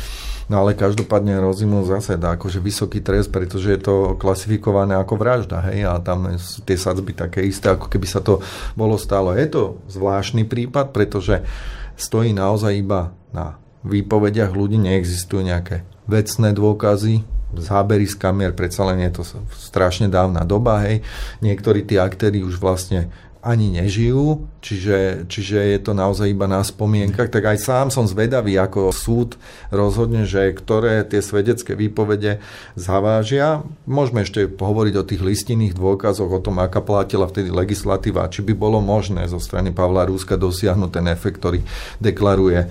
No 0.53 0.61
ale 0.61 0.77
každopádne 0.77 1.41
rozumú 1.41 1.81
zase 1.89 2.21
dá 2.21 2.37
akože 2.37 2.61
vysoký 2.61 3.01
trest, 3.01 3.33
pretože 3.33 3.73
je 3.73 3.81
to 3.81 4.21
klasifikované 4.21 4.93
ako 5.01 5.17
vražda, 5.17 5.73
hej, 5.73 5.89
a 5.89 5.97
tam 6.05 6.37
sú 6.37 6.61
tie 6.69 6.77
sadzby 6.77 7.17
také 7.17 7.41
isté, 7.49 7.73
ako 7.73 7.89
keby 7.89 8.05
sa 8.05 8.21
to 8.21 8.45
bolo 8.77 9.01
stálo. 9.01 9.33
Je 9.33 9.49
to 9.49 9.81
zvláštny 9.89 10.45
prípad, 10.45 10.93
pretože 10.93 11.41
stojí 11.97 12.33
naozaj 12.33 12.73
iba 12.79 13.15
na 13.33 13.59
výpovediach 13.83 14.55
ľudí, 14.55 14.79
neexistujú 14.79 15.43
nejaké 15.43 15.83
vecné 16.07 16.55
dôkazy, 16.55 17.23
zábery 17.57 18.09
z 18.09 18.17
kamier, 18.17 18.53
predsa 18.57 18.89
len 18.89 19.05
je 19.05 19.21
to 19.21 19.23
strašne 19.53 20.09
dávna 20.09 20.47
doba, 20.47 20.81
hej. 20.89 21.05
Niektorí 21.45 21.85
tí 21.85 22.01
aktéry 22.01 22.41
už 22.41 22.57
vlastne 22.57 23.13
ani 23.43 23.75
nežijú, 23.75 24.47
čiže, 24.63 25.27
čiže 25.27 25.59
je 25.75 25.79
to 25.83 25.99
naozaj 25.99 26.31
iba 26.31 26.47
na 26.47 26.63
spomienkach, 26.63 27.27
tak 27.27 27.43
aj 27.43 27.59
sám 27.59 27.87
som 27.91 28.07
zvedavý, 28.07 28.55
ako 28.55 28.95
súd 28.95 29.35
rozhodne, 29.75 30.23
že 30.31 30.55
ktoré 30.55 31.03
tie 31.03 31.19
svedecké 31.19 31.75
výpovede 31.75 32.39
zavážia. 32.79 33.67
Môžeme 33.83 34.23
ešte 34.23 34.47
hovoriť 34.47 34.95
o 34.95 35.03
tých 35.03 35.23
listinných 35.27 35.75
dôkazoch, 35.75 36.31
o 36.31 36.39
tom, 36.39 36.63
aká 36.63 36.79
platila 36.87 37.27
vtedy 37.27 37.51
legislatíva, 37.51 38.31
či 38.31 38.47
by 38.47 38.55
bolo 38.55 38.79
možné 38.79 39.27
zo 39.27 39.43
strany 39.43 39.75
Pavla 39.75 40.07
Rúska 40.07 40.39
dosiahnuť 40.39 40.91
ten 40.95 41.11
efekt, 41.11 41.43
ktorý 41.43 41.67
deklaruje 41.99 42.63
e, 42.63 42.67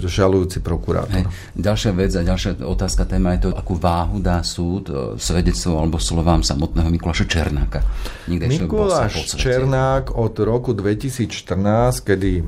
žalujúci 0.00 0.64
prokurátor. 0.64 1.28
Hej. 1.28 1.52
Ďalšia 1.52 1.92
vec 1.92 2.16
a 2.16 2.24
ďalšia 2.24 2.64
otázka 2.64 3.04
téma 3.04 3.36
je 3.36 3.44
to, 3.44 3.48
akú 3.52 3.76
váhu 3.76 4.24
dá 4.24 4.40
súd 4.40 4.88
e, 4.88 5.20
svedectvo 5.20 5.76
alebo 5.76 6.00
slovám 6.00 6.40
samotného 6.40 6.88
Mikuláša 6.88 7.28
Černáka. 7.28 7.84
Mikuláš 8.24 9.36
Černák 9.36 9.97
tak 9.98 10.14
od 10.14 10.38
roku 10.38 10.78
2014, 10.78 12.06
kedy 12.06 12.46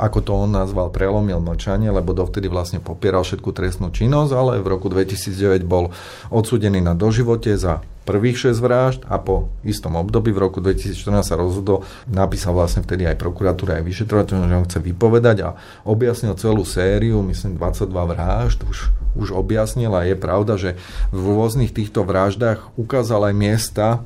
ako 0.00 0.24
to 0.24 0.32
on 0.32 0.56
nazval, 0.56 0.88
prelomil 0.88 1.44
mlčanie, 1.44 1.92
lebo 1.92 2.16
dovtedy 2.16 2.48
vlastne 2.48 2.80
popieral 2.80 3.20
všetku 3.20 3.52
trestnú 3.52 3.92
činnosť, 3.92 4.32
ale 4.32 4.64
v 4.64 4.72
roku 4.72 4.88
2009 4.88 5.60
bol 5.68 5.92
odsudený 6.32 6.80
na 6.80 6.96
doživote 6.96 7.52
za 7.52 7.84
prvých 8.08 8.48
6 8.48 8.64
vražd 8.64 9.00
a 9.12 9.20
po 9.20 9.52
istom 9.60 10.00
období 10.00 10.32
v 10.32 10.40
roku 10.40 10.64
2014 10.64 11.20
sa 11.20 11.36
rozhodol, 11.36 11.84
napísal 12.08 12.56
vlastne 12.56 12.80
vtedy 12.80 13.04
aj 13.04 13.20
prokuratúra, 13.20 13.76
aj 13.76 13.84
vyšetrovateľ, 13.84 14.48
že 14.48 14.56
on 14.56 14.66
chce 14.72 14.80
vypovedať 14.80 15.36
a 15.44 15.60
objasnil 15.84 16.32
celú 16.40 16.64
sériu, 16.64 17.20
myslím 17.20 17.60
22 17.60 17.92
vražd, 17.92 18.64
už, 18.64 18.88
už 19.20 19.36
objasnil 19.36 19.92
a 19.92 20.08
je 20.08 20.16
pravda, 20.16 20.56
že 20.56 20.80
v 21.12 21.28
rôznych 21.28 21.76
týchto 21.76 22.08
vraždách 22.08 22.72
ukázal 22.80 23.28
aj 23.28 23.34
miesta, 23.36 24.00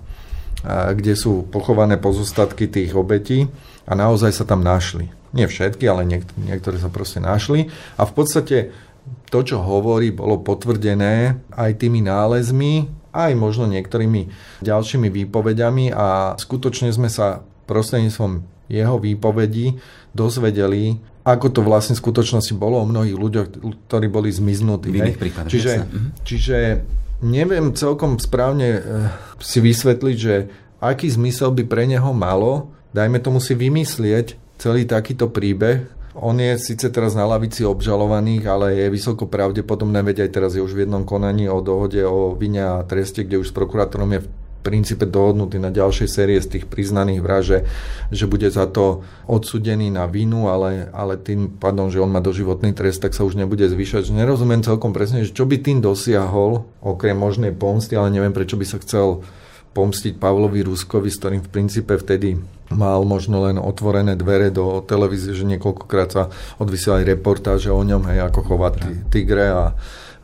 kde 0.67 1.15
sú 1.15 1.45
pochované 1.53 2.01
pozostatky 2.01 2.67
tých 2.73 2.97
obetí 2.97 3.47
a 3.85 3.93
naozaj 3.93 4.33
sa 4.33 4.45
tam 4.49 4.65
našli. 4.65 5.13
Nie 5.37 5.51
všetky, 5.51 5.85
ale 5.85 6.09
niek- 6.09 6.35
niektoré 6.41 6.81
sa 6.81 6.89
proste 6.89 7.21
našli. 7.21 7.69
A 8.01 8.09
v 8.09 8.13
podstate 8.17 8.57
to, 9.29 9.39
čo 9.45 9.61
hovorí, 9.61 10.15
bolo 10.15 10.41
potvrdené 10.41 11.37
aj 11.53 11.71
tými 11.77 12.01
nálezmi, 12.01 12.89
aj 13.15 13.33
možno 13.37 13.69
niektorými 13.69 14.31
ďalšími 14.65 15.09
výpovediami 15.11 15.93
a 15.95 16.35
skutočne 16.41 16.91
sme 16.91 17.13
sa 17.13 17.45
prostredníctvom 17.69 18.43
jeho 18.73 18.97
výpovedí 18.97 19.77
dozvedeli, 20.17 20.99
ako 21.25 21.47
to 21.53 21.61
vlastne 21.65 21.97
v 21.97 22.05
skutočnosti 22.05 22.53
bolo 22.57 22.85
o 22.85 22.89
mnohých 22.89 23.17
ľuďoch, 23.17 23.47
ktorí 23.89 24.07
boli 24.13 24.29
zmiznutí. 24.29 24.93
V 24.93 25.01
iných 25.01 25.21
prípadoch. 25.21 25.53
Čiže, 25.53 25.73
mhm. 25.85 26.09
čiže 26.25 26.57
neviem 27.25 27.73
celkom 27.73 28.21
správne 28.21 28.69
eh, 28.69 28.83
si 29.41 29.65
vysvetliť, 29.65 30.17
že 30.21 30.53
aký 30.85 31.09
zmysel 31.09 31.57
by 31.57 31.65
pre 31.65 31.89
neho 31.89 32.13
malo, 32.13 32.71
dajme 32.93 33.19
tomu 33.25 33.41
si 33.41 33.57
vymyslieť 33.57 34.37
celý 34.61 34.85
takýto 34.85 35.33
príbeh. 35.33 35.89
On 36.15 36.37
je 36.39 36.55
síce 36.63 36.87
teraz 36.95 37.19
na 37.19 37.27
lavici 37.27 37.67
obžalovaných, 37.67 38.45
ale 38.47 38.67
je 38.79 38.87
vysoko 38.87 39.27
pravdepodobné, 39.27 39.99
veď 40.07 40.29
aj 40.29 40.31
teraz 40.31 40.55
je 40.55 40.63
už 40.63 40.71
v 40.71 40.87
jednom 40.87 41.03
konaní 41.03 41.51
o 41.51 41.59
dohode 41.59 41.99
o 42.07 42.39
vine 42.39 42.63
a 42.63 42.87
treste, 42.87 43.27
kde 43.27 43.43
už 43.43 43.51
s 43.51 43.57
prokurátorom 43.57 44.15
je 44.15 44.21
princípe 44.65 45.05
dohodnutý 45.05 45.61
na 45.61 45.69
ďalšej 45.69 46.09
série 46.09 46.41
z 46.41 46.57
tých 46.57 46.65
priznaných 46.65 47.21
vraže, 47.21 47.69
že 48.09 48.25
bude 48.25 48.49
za 48.49 48.65
to 48.65 49.05
odsudený 49.29 49.93
na 49.93 50.09
vinu, 50.09 50.49
ale, 50.49 50.89
ale 50.97 51.21
tým 51.21 51.61
pádom, 51.61 51.93
že 51.93 52.01
on 52.01 52.09
má 52.09 52.25
doživotný 52.25 52.73
trest, 52.73 53.05
tak 53.05 53.13
sa 53.13 53.29
už 53.29 53.37
nebude 53.37 53.69
zvyšať. 53.69 54.09
Nerozumiem 54.09 54.65
celkom 54.65 54.97
presne, 54.97 55.29
že 55.29 55.37
čo 55.37 55.45
by 55.45 55.61
tým 55.61 55.85
dosiahol, 55.85 56.65
okrem 56.81 57.15
možnej 57.15 57.53
pomsty, 57.53 57.93
ale 57.93 58.09
neviem, 58.09 58.33
prečo 58.33 58.57
by 58.57 58.65
sa 58.65 58.81
chcel 58.81 59.21
pomstiť 59.75 60.17
Pavlovi 60.17 60.65
Ruskovi, 60.65 61.11
s 61.11 61.19
ktorým 61.19 61.43
v 61.43 61.51
princípe 61.51 61.99
vtedy 61.99 62.39
mal 62.71 63.03
možno 63.05 63.45
len 63.45 63.59
otvorené 63.59 64.15
dvere 64.15 64.49
do 64.49 64.81
televízie, 64.81 65.35
že 65.35 65.45
niekoľkokrát 65.45 66.09
sa 66.09 66.31
odvysielali 66.63 67.05
reportáže 67.05 67.69
o 67.69 67.83
ňom, 67.83 68.09
hej, 68.09 68.25
ako 68.25 68.41
chovať 68.55 68.75
tigre 69.11 69.51
a, 69.51 69.75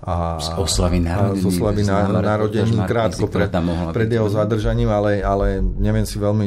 a 0.00 0.40
z 0.40 0.56
oslavy 0.56 0.96
narodení, 0.96 1.44
z 1.44 1.44
oslavy 1.44 1.82
na, 1.84 2.08
narodení 2.08 2.72
krátko 2.88 3.28
pred, 3.28 3.52
pred 3.92 4.08
jeho 4.08 4.32
zadržaním, 4.32 4.88
ale, 4.88 5.20
ale 5.20 5.60
neviem 5.60 6.08
si 6.08 6.16
veľmi 6.16 6.46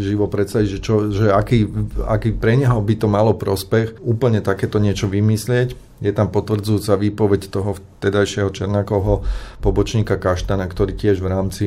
živo 0.00 0.24
predstaviť, 0.24 0.68
že, 0.72 0.78
čo, 0.80 1.12
že 1.12 1.28
aký, 1.28 1.68
aký 2.08 2.32
pre 2.32 2.56
neho 2.56 2.80
by 2.80 2.94
to 2.96 3.04
malo 3.04 3.36
prospech 3.36 4.00
úplne 4.00 4.40
takéto 4.40 4.80
niečo 4.80 5.04
vymyslieť. 5.12 5.76
Je 6.00 6.12
tam 6.16 6.32
potvrdzujúca 6.32 6.96
výpoveď 6.96 7.52
toho 7.52 7.76
vtedajšieho 7.76 8.48
Černákovho 8.48 9.20
pobočníka 9.60 10.16
Kaštana, 10.16 10.64
ktorý 10.64 10.96
tiež 10.96 11.20
v 11.20 11.28
rámci 11.28 11.64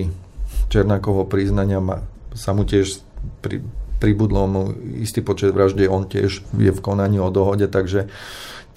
Černákovho 0.73 1.29
priznania 1.29 1.77
ma, 1.77 2.01
sa 2.33 2.57
mu 2.57 2.65
tiež 2.65 2.97
pri, 3.45 3.61
pribudlo 4.01 4.45
mu 4.49 4.61
istý 4.97 5.21
počet 5.21 5.53
vraždy, 5.53 5.85
on 5.85 6.09
tiež 6.09 6.41
je 6.49 6.71
v 6.73 6.79
konaní 6.81 7.21
o 7.21 7.29
dohode, 7.29 7.69
takže 7.69 8.09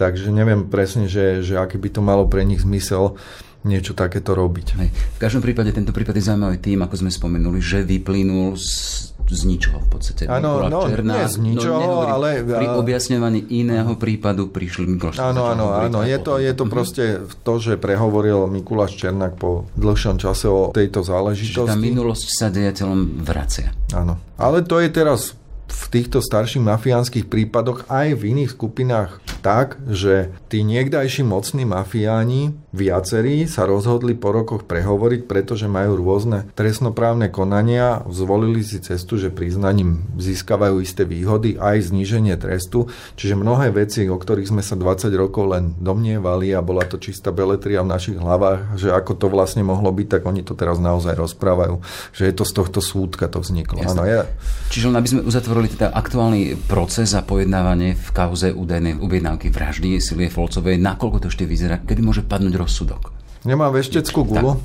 Takže 0.00 0.32
neviem 0.32 0.64
presne, 0.64 1.04
že, 1.04 1.44
že 1.44 1.60
aký 1.60 1.76
by 1.76 1.88
to 1.92 2.00
malo 2.00 2.24
pre 2.24 2.40
nich 2.40 2.64
zmysel 2.64 3.20
niečo 3.60 3.92
takéto 3.92 4.32
robiť. 4.32 4.66
Hej. 4.80 4.88
V 4.88 5.18
každom 5.20 5.44
prípade 5.44 5.76
tento 5.76 5.92
prípad 5.92 6.16
je 6.16 6.32
zaujímavý 6.32 6.56
tým, 6.64 6.80
ako 6.80 7.04
sme 7.04 7.12
spomenuli, 7.12 7.60
že 7.60 7.84
vyplynul 7.84 8.56
z 8.56 9.10
z 9.30 9.46
ničoho 9.46 9.78
v 9.78 9.88
podstate. 9.94 10.22
Áno, 10.26 10.66
no, 10.66 10.90
Černá, 10.90 11.22
nie 11.22 11.24
z 11.30 11.36
ničoho, 11.38 11.78
no, 11.78 12.02
ale... 12.02 12.42
Pri 12.42 12.66
objasňovaní 12.66 13.46
iného 13.54 13.94
prípadu 13.94 14.50
prišli 14.50 14.90
Mikuláš 14.90 15.22
Áno, 15.22 15.46
áno, 15.46 15.70
áno. 15.70 16.02
Je 16.02 16.18
to, 16.18 16.42
je 16.42 16.52
to 16.52 16.64
mhm. 16.66 16.70
proste 16.70 17.04
to, 17.46 17.52
že 17.62 17.78
prehovoril 17.78 18.50
Mikuláš 18.50 18.98
Černák 18.98 19.38
po 19.38 19.70
dlhšom 19.78 20.18
čase 20.18 20.50
o 20.50 20.74
tejto 20.74 21.06
záležitosti. 21.06 21.62
Čiže 21.62 21.70
tá 21.70 21.78
minulosť 21.78 22.26
sa 22.26 22.46
dejateľom 22.50 23.22
vracia. 23.22 23.70
Áno. 23.94 24.18
Ale 24.40 24.66
to 24.66 24.82
je 24.82 24.88
teraz 24.90 25.38
v 25.70 25.82
týchto 25.88 26.18
starších 26.18 26.66
mafiánskych 26.66 27.30
prípadoch 27.30 27.86
aj 27.86 28.18
v 28.18 28.34
iných 28.34 28.58
skupinách 28.58 29.22
tak, 29.40 29.78
že 29.86 30.34
tí 30.50 30.66
niekdajší 30.66 31.22
mocní 31.22 31.64
mafiáni, 31.64 32.58
viacerí, 32.70 33.50
sa 33.50 33.66
rozhodli 33.66 34.14
po 34.14 34.30
rokoch 34.30 34.62
prehovoriť, 34.66 35.26
pretože 35.26 35.66
majú 35.66 35.98
rôzne 35.98 36.46
trestnoprávne 36.54 37.30
konania, 37.30 38.06
zvolili 38.06 38.62
si 38.62 38.78
cestu, 38.78 39.18
že 39.18 39.34
priznaním 39.34 40.06
získavajú 40.18 40.78
isté 40.78 41.02
výhody, 41.02 41.58
aj 41.58 41.90
zníženie 41.90 42.38
trestu, 42.38 42.86
čiže 43.18 43.34
mnohé 43.34 43.74
veci, 43.74 44.06
o 44.06 44.14
ktorých 44.14 44.50
sme 44.54 44.62
sa 44.62 44.78
20 44.78 45.10
rokov 45.18 45.50
len 45.50 45.74
domnievali 45.82 46.54
a 46.54 46.62
bola 46.62 46.86
to 46.86 47.02
čistá 47.02 47.34
beletria 47.34 47.82
v 47.82 47.90
našich 47.90 48.18
hlavách, 48.18 48.78
že 48.78 48.94
ako 48.94 49.18
to 49.18 49.26
vlastne 49.26 49.66
mohlo 49.66 49.90
byť, 49.90 50.06
tak 50.06 50.22
oni 50.26 50.46
to 50.46 50.54
teraz 50.54 50.78
naozaj 50.78 51.18
rozprávajú, 51.18 51.82
že 52.14 52.30
je 52.30 52.34
to 52.34 52.44
z 52.46 52.52
tohto 52.54 52.78
súdka 52.78 53.26
to 53.26 53.42
vzniklo. 53.42 53.82
Áno, 53.82 54.06
ja... 54.06 54.26
Čiže 54.70 54.94
len 54.94 54.96
aby 55.02 55.08
sme 55.10 55.26
uzatvorili 55.26 55.68
teda 55.74 55.90
aktuálny 55.90 56.70
proces 56.70 57.18
a 57.18 57.26
pojednávanie 57.26 57.98
v 57.98 58.08
kauze 58.14 58.54
údajnej 58.54 59.02
objednávky 59.02 59.50
vraždy 59.50 59.98
Silie 59.98 60.30
Folcovej. 60.30 60.78
Nakoľko 60.78 61.26
to 61.26 61.26
ešte 61.26 61.42
vyzerá? 61.42 61.82
Kedy 61.82 62.00
môže 62.06 62.22
padnúť 62.22 62.59
rozsudok? 62.60 63.16
Nemám 63.48 63.72
vešteckú 63.72 64.28
gulu. 64.28 64.60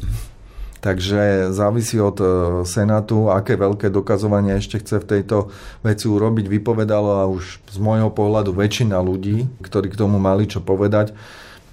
Takže 0.86 1.50
závisí 1.50 1.98
od 1.98 2.22
e, 2.22 2.28
Senátu, 2.62 3.34
aké 3.34 3.58
veľké 3.58 3.90
dokazovanie 3.90 4.62
ešte 4.62 4.78
chce 4.78 5.02
v 5.02 5.10
tejto 5.18 5.50
veci 5.82 6.06
urobiť. 6.06 6.46
Vypovedalo 6.46 7.10
a 7.18 7.26
už 7.26 7.58
z 7.66 7.78
môjho 7.82 8.14
pohľadu 8.14 8.54
väčšina 8.54 9.02
ľudí, 9.02 9.50
ktorí 9.66 9.90
k 9.90 9.98
tomu 9.98 10.22
mali 10.22 10.46
čo 10.46 10.62
povedať. 10.62 11.18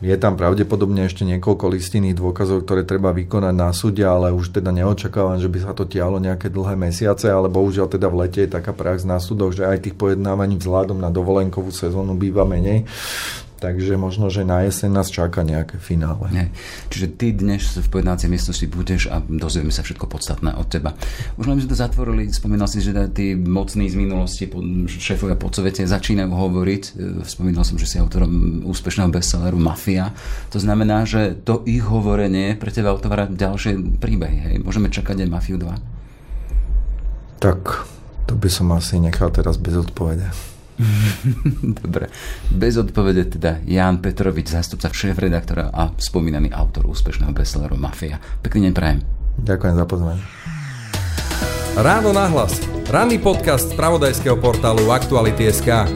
Je 0.03 0.17
tam 0.19 0.35
pravdepodobne 0.35 1.07
ešte 1.07 1.23
niekoľko 1.23 1.77
listinných 1.77 2.19
dôkazov, 2.19 2.67
ktoré 2.67 2.83
treba 2.83 3.15
vykonať 3.15 3.55
na 3.55 3.71
súde, 3.71 4.03
ale 4.03 4.35
už 4.35 4.51
teda 4.51 4.75
neočakávam, 4.75 5.39
že 5.39 5.47
by 5.47 5.59
sa 5.63 5.77
to 5.77 5.87
tialo 5.87 6.19
nejaké 6.19 6.51
dlhé 6.51 6.75
mesiace, 6.75 7.31
ale 7.31 7.47
bohužiaľ 7.47 7.87
teda 7.87 8.11
v 8.11 8.27
lete 8.27 8.43
je 8.43 8.51
taká 8.51 8.75
prax 8.75 9.07
na 9.07 9.23
súdoch, 9.23 9.55
že 9.55 9.63
aj 9.63 9.87
tých 9.87 9.95
pojednávaní 9.95 10.59
vzhľadom 10.59 10.99
na 10.99 11.07
dovolenkovú 11.07 11.71
sezónu 11.71 12.19
býva 12.19 12.43
menej. 12.43 12.83
Takže 13.63 13.95
možno, 13.95 14.27
že 14.27 14.43
na 14.43 14.67
jeseň 14.67 14.91
nás 14.91 15.07
čaká 15.07 15.47
nejaké 15.47 15.79
finále. 15.79 16.27
Nie. 16.35 16.47
Čiže 16.91 17.07
ty 17.15 17.31
dnes 17.31 17.63
v 17.79 17.87
pojednácej 17.87 18.27
miestnosti 18.27 18.67
budeš 18.67 19.07
a 19.07 19.23
dozvieme 19.23 19.71
sa 19.71 19.87
všetko 19.87 20.11
podstatné 20.11 20.59
od 20.59 20.67
teba. 20.67 20.99
Už 21.39 21.47
len 21.47 21.63
sme 21.63 21.71
to 21.71 21.79
zatvorili, 21.79 22.27
spomínal 22.35 22.67
si, 22.67 22.83
že 22.83 22.91
tí 23.15 23.39
mocní 23.39 23.87
z 23.87 23.95
minulosti, 23.95 24.51
šéfovia 24.91 25.39
po 25.39 25.47
svete 25.55 25.87
začínajú 25.87 26.35
hovoriť. 26.35 26.83
E, 26.83 27.23
spomínal 27.23 27.63
som, 27.63 27.79
že 27.79 27.87
si 27.87 28.03
autorom 28.03 28.67
úspešného 28.67 29.15
bestselleru 29.15 29.63
Mafia. 29.63 30.11
To 30.51 30.59
znamená, 30.59 31.07
že 31.07 31.39
to 31.47 31.63
ich 31.63 31.87
hovorenie 31.87 32.59
pre 32.59 32.75
teba 32.75 32.91
otvára 32.91 33.31
ďalšie 33.31 34.03
príbehy. 34.03 34.39
Hej. 34.51 34.55
Môžeme 34.67 34.91
čakať 34.91 35.23
aj 35.23 35.29
Mafiu 35.31 35.55
2? 35.63 37.39
Tak, 37.39 37.87
to 38.27 38.35
by 38.35 38.51
som 38.51 38.75
asi 38.75 38.99
nechal 38.99 39.31
teraz 39.31 39.55
bez 39.55 39.79
odpovede. 39.79 40.53
Dobre. 41.83 42.09
Bez 42.51 42.81
odpovede 42.81 43.29
teda 43.29 43.61
Jan 43.65 44.01
Petrovič, 44.01 44.53
zástupca 44.53 44.91
šéf-redaktora 44.91 45.71
a 45.71 45.93
spomínaný 45.95 46.53
autor 46.53 46.89
úspešného 46.89 47.33
bestselleru 47.33 47.77
Mafia. 47.77 48.19
Pekný 48.41 48.71
deň 48.71 48.75
prajem. 48.75 49.01
Ďakujem 49.41 49.75
za 49.77 49.87
pozvanie. 49.89 50.23
Ráno 51.73 52.13
nahlas. 52.13 52.61
Ranný 52.93 53.17
podcast 53.17 53.73
z 53.73 53.77
pravodajského 53.81 54.37
portálu 54.37 54.93
Aktuality.sk. 54.93 55.89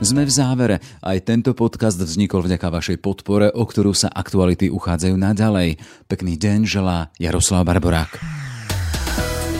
Sme 0.00 0.24
v 0.24 0.32
závere. 0.32 0.76
Aj 1.04 1.18
tento 1.20 1.52
podcast 1.52 2.00
vznikol 2.00 2.46
vďaka 2.46 2.72
vašej 2.72 3.02
podpore, 3.04 3.52
o 3.52 3.66
ktorú 3.66 3.92
sa 3.92 4.08
aktuality 4.08 4.72
uchádzajú 4.72 5.12
naďalej. 5.18 5.76
Pekný 6.08 6.40
deň 6.40 6.64
želá 6.64 7.12
Jaroslav 7.20 7.68
Barborák. 7.68 8.49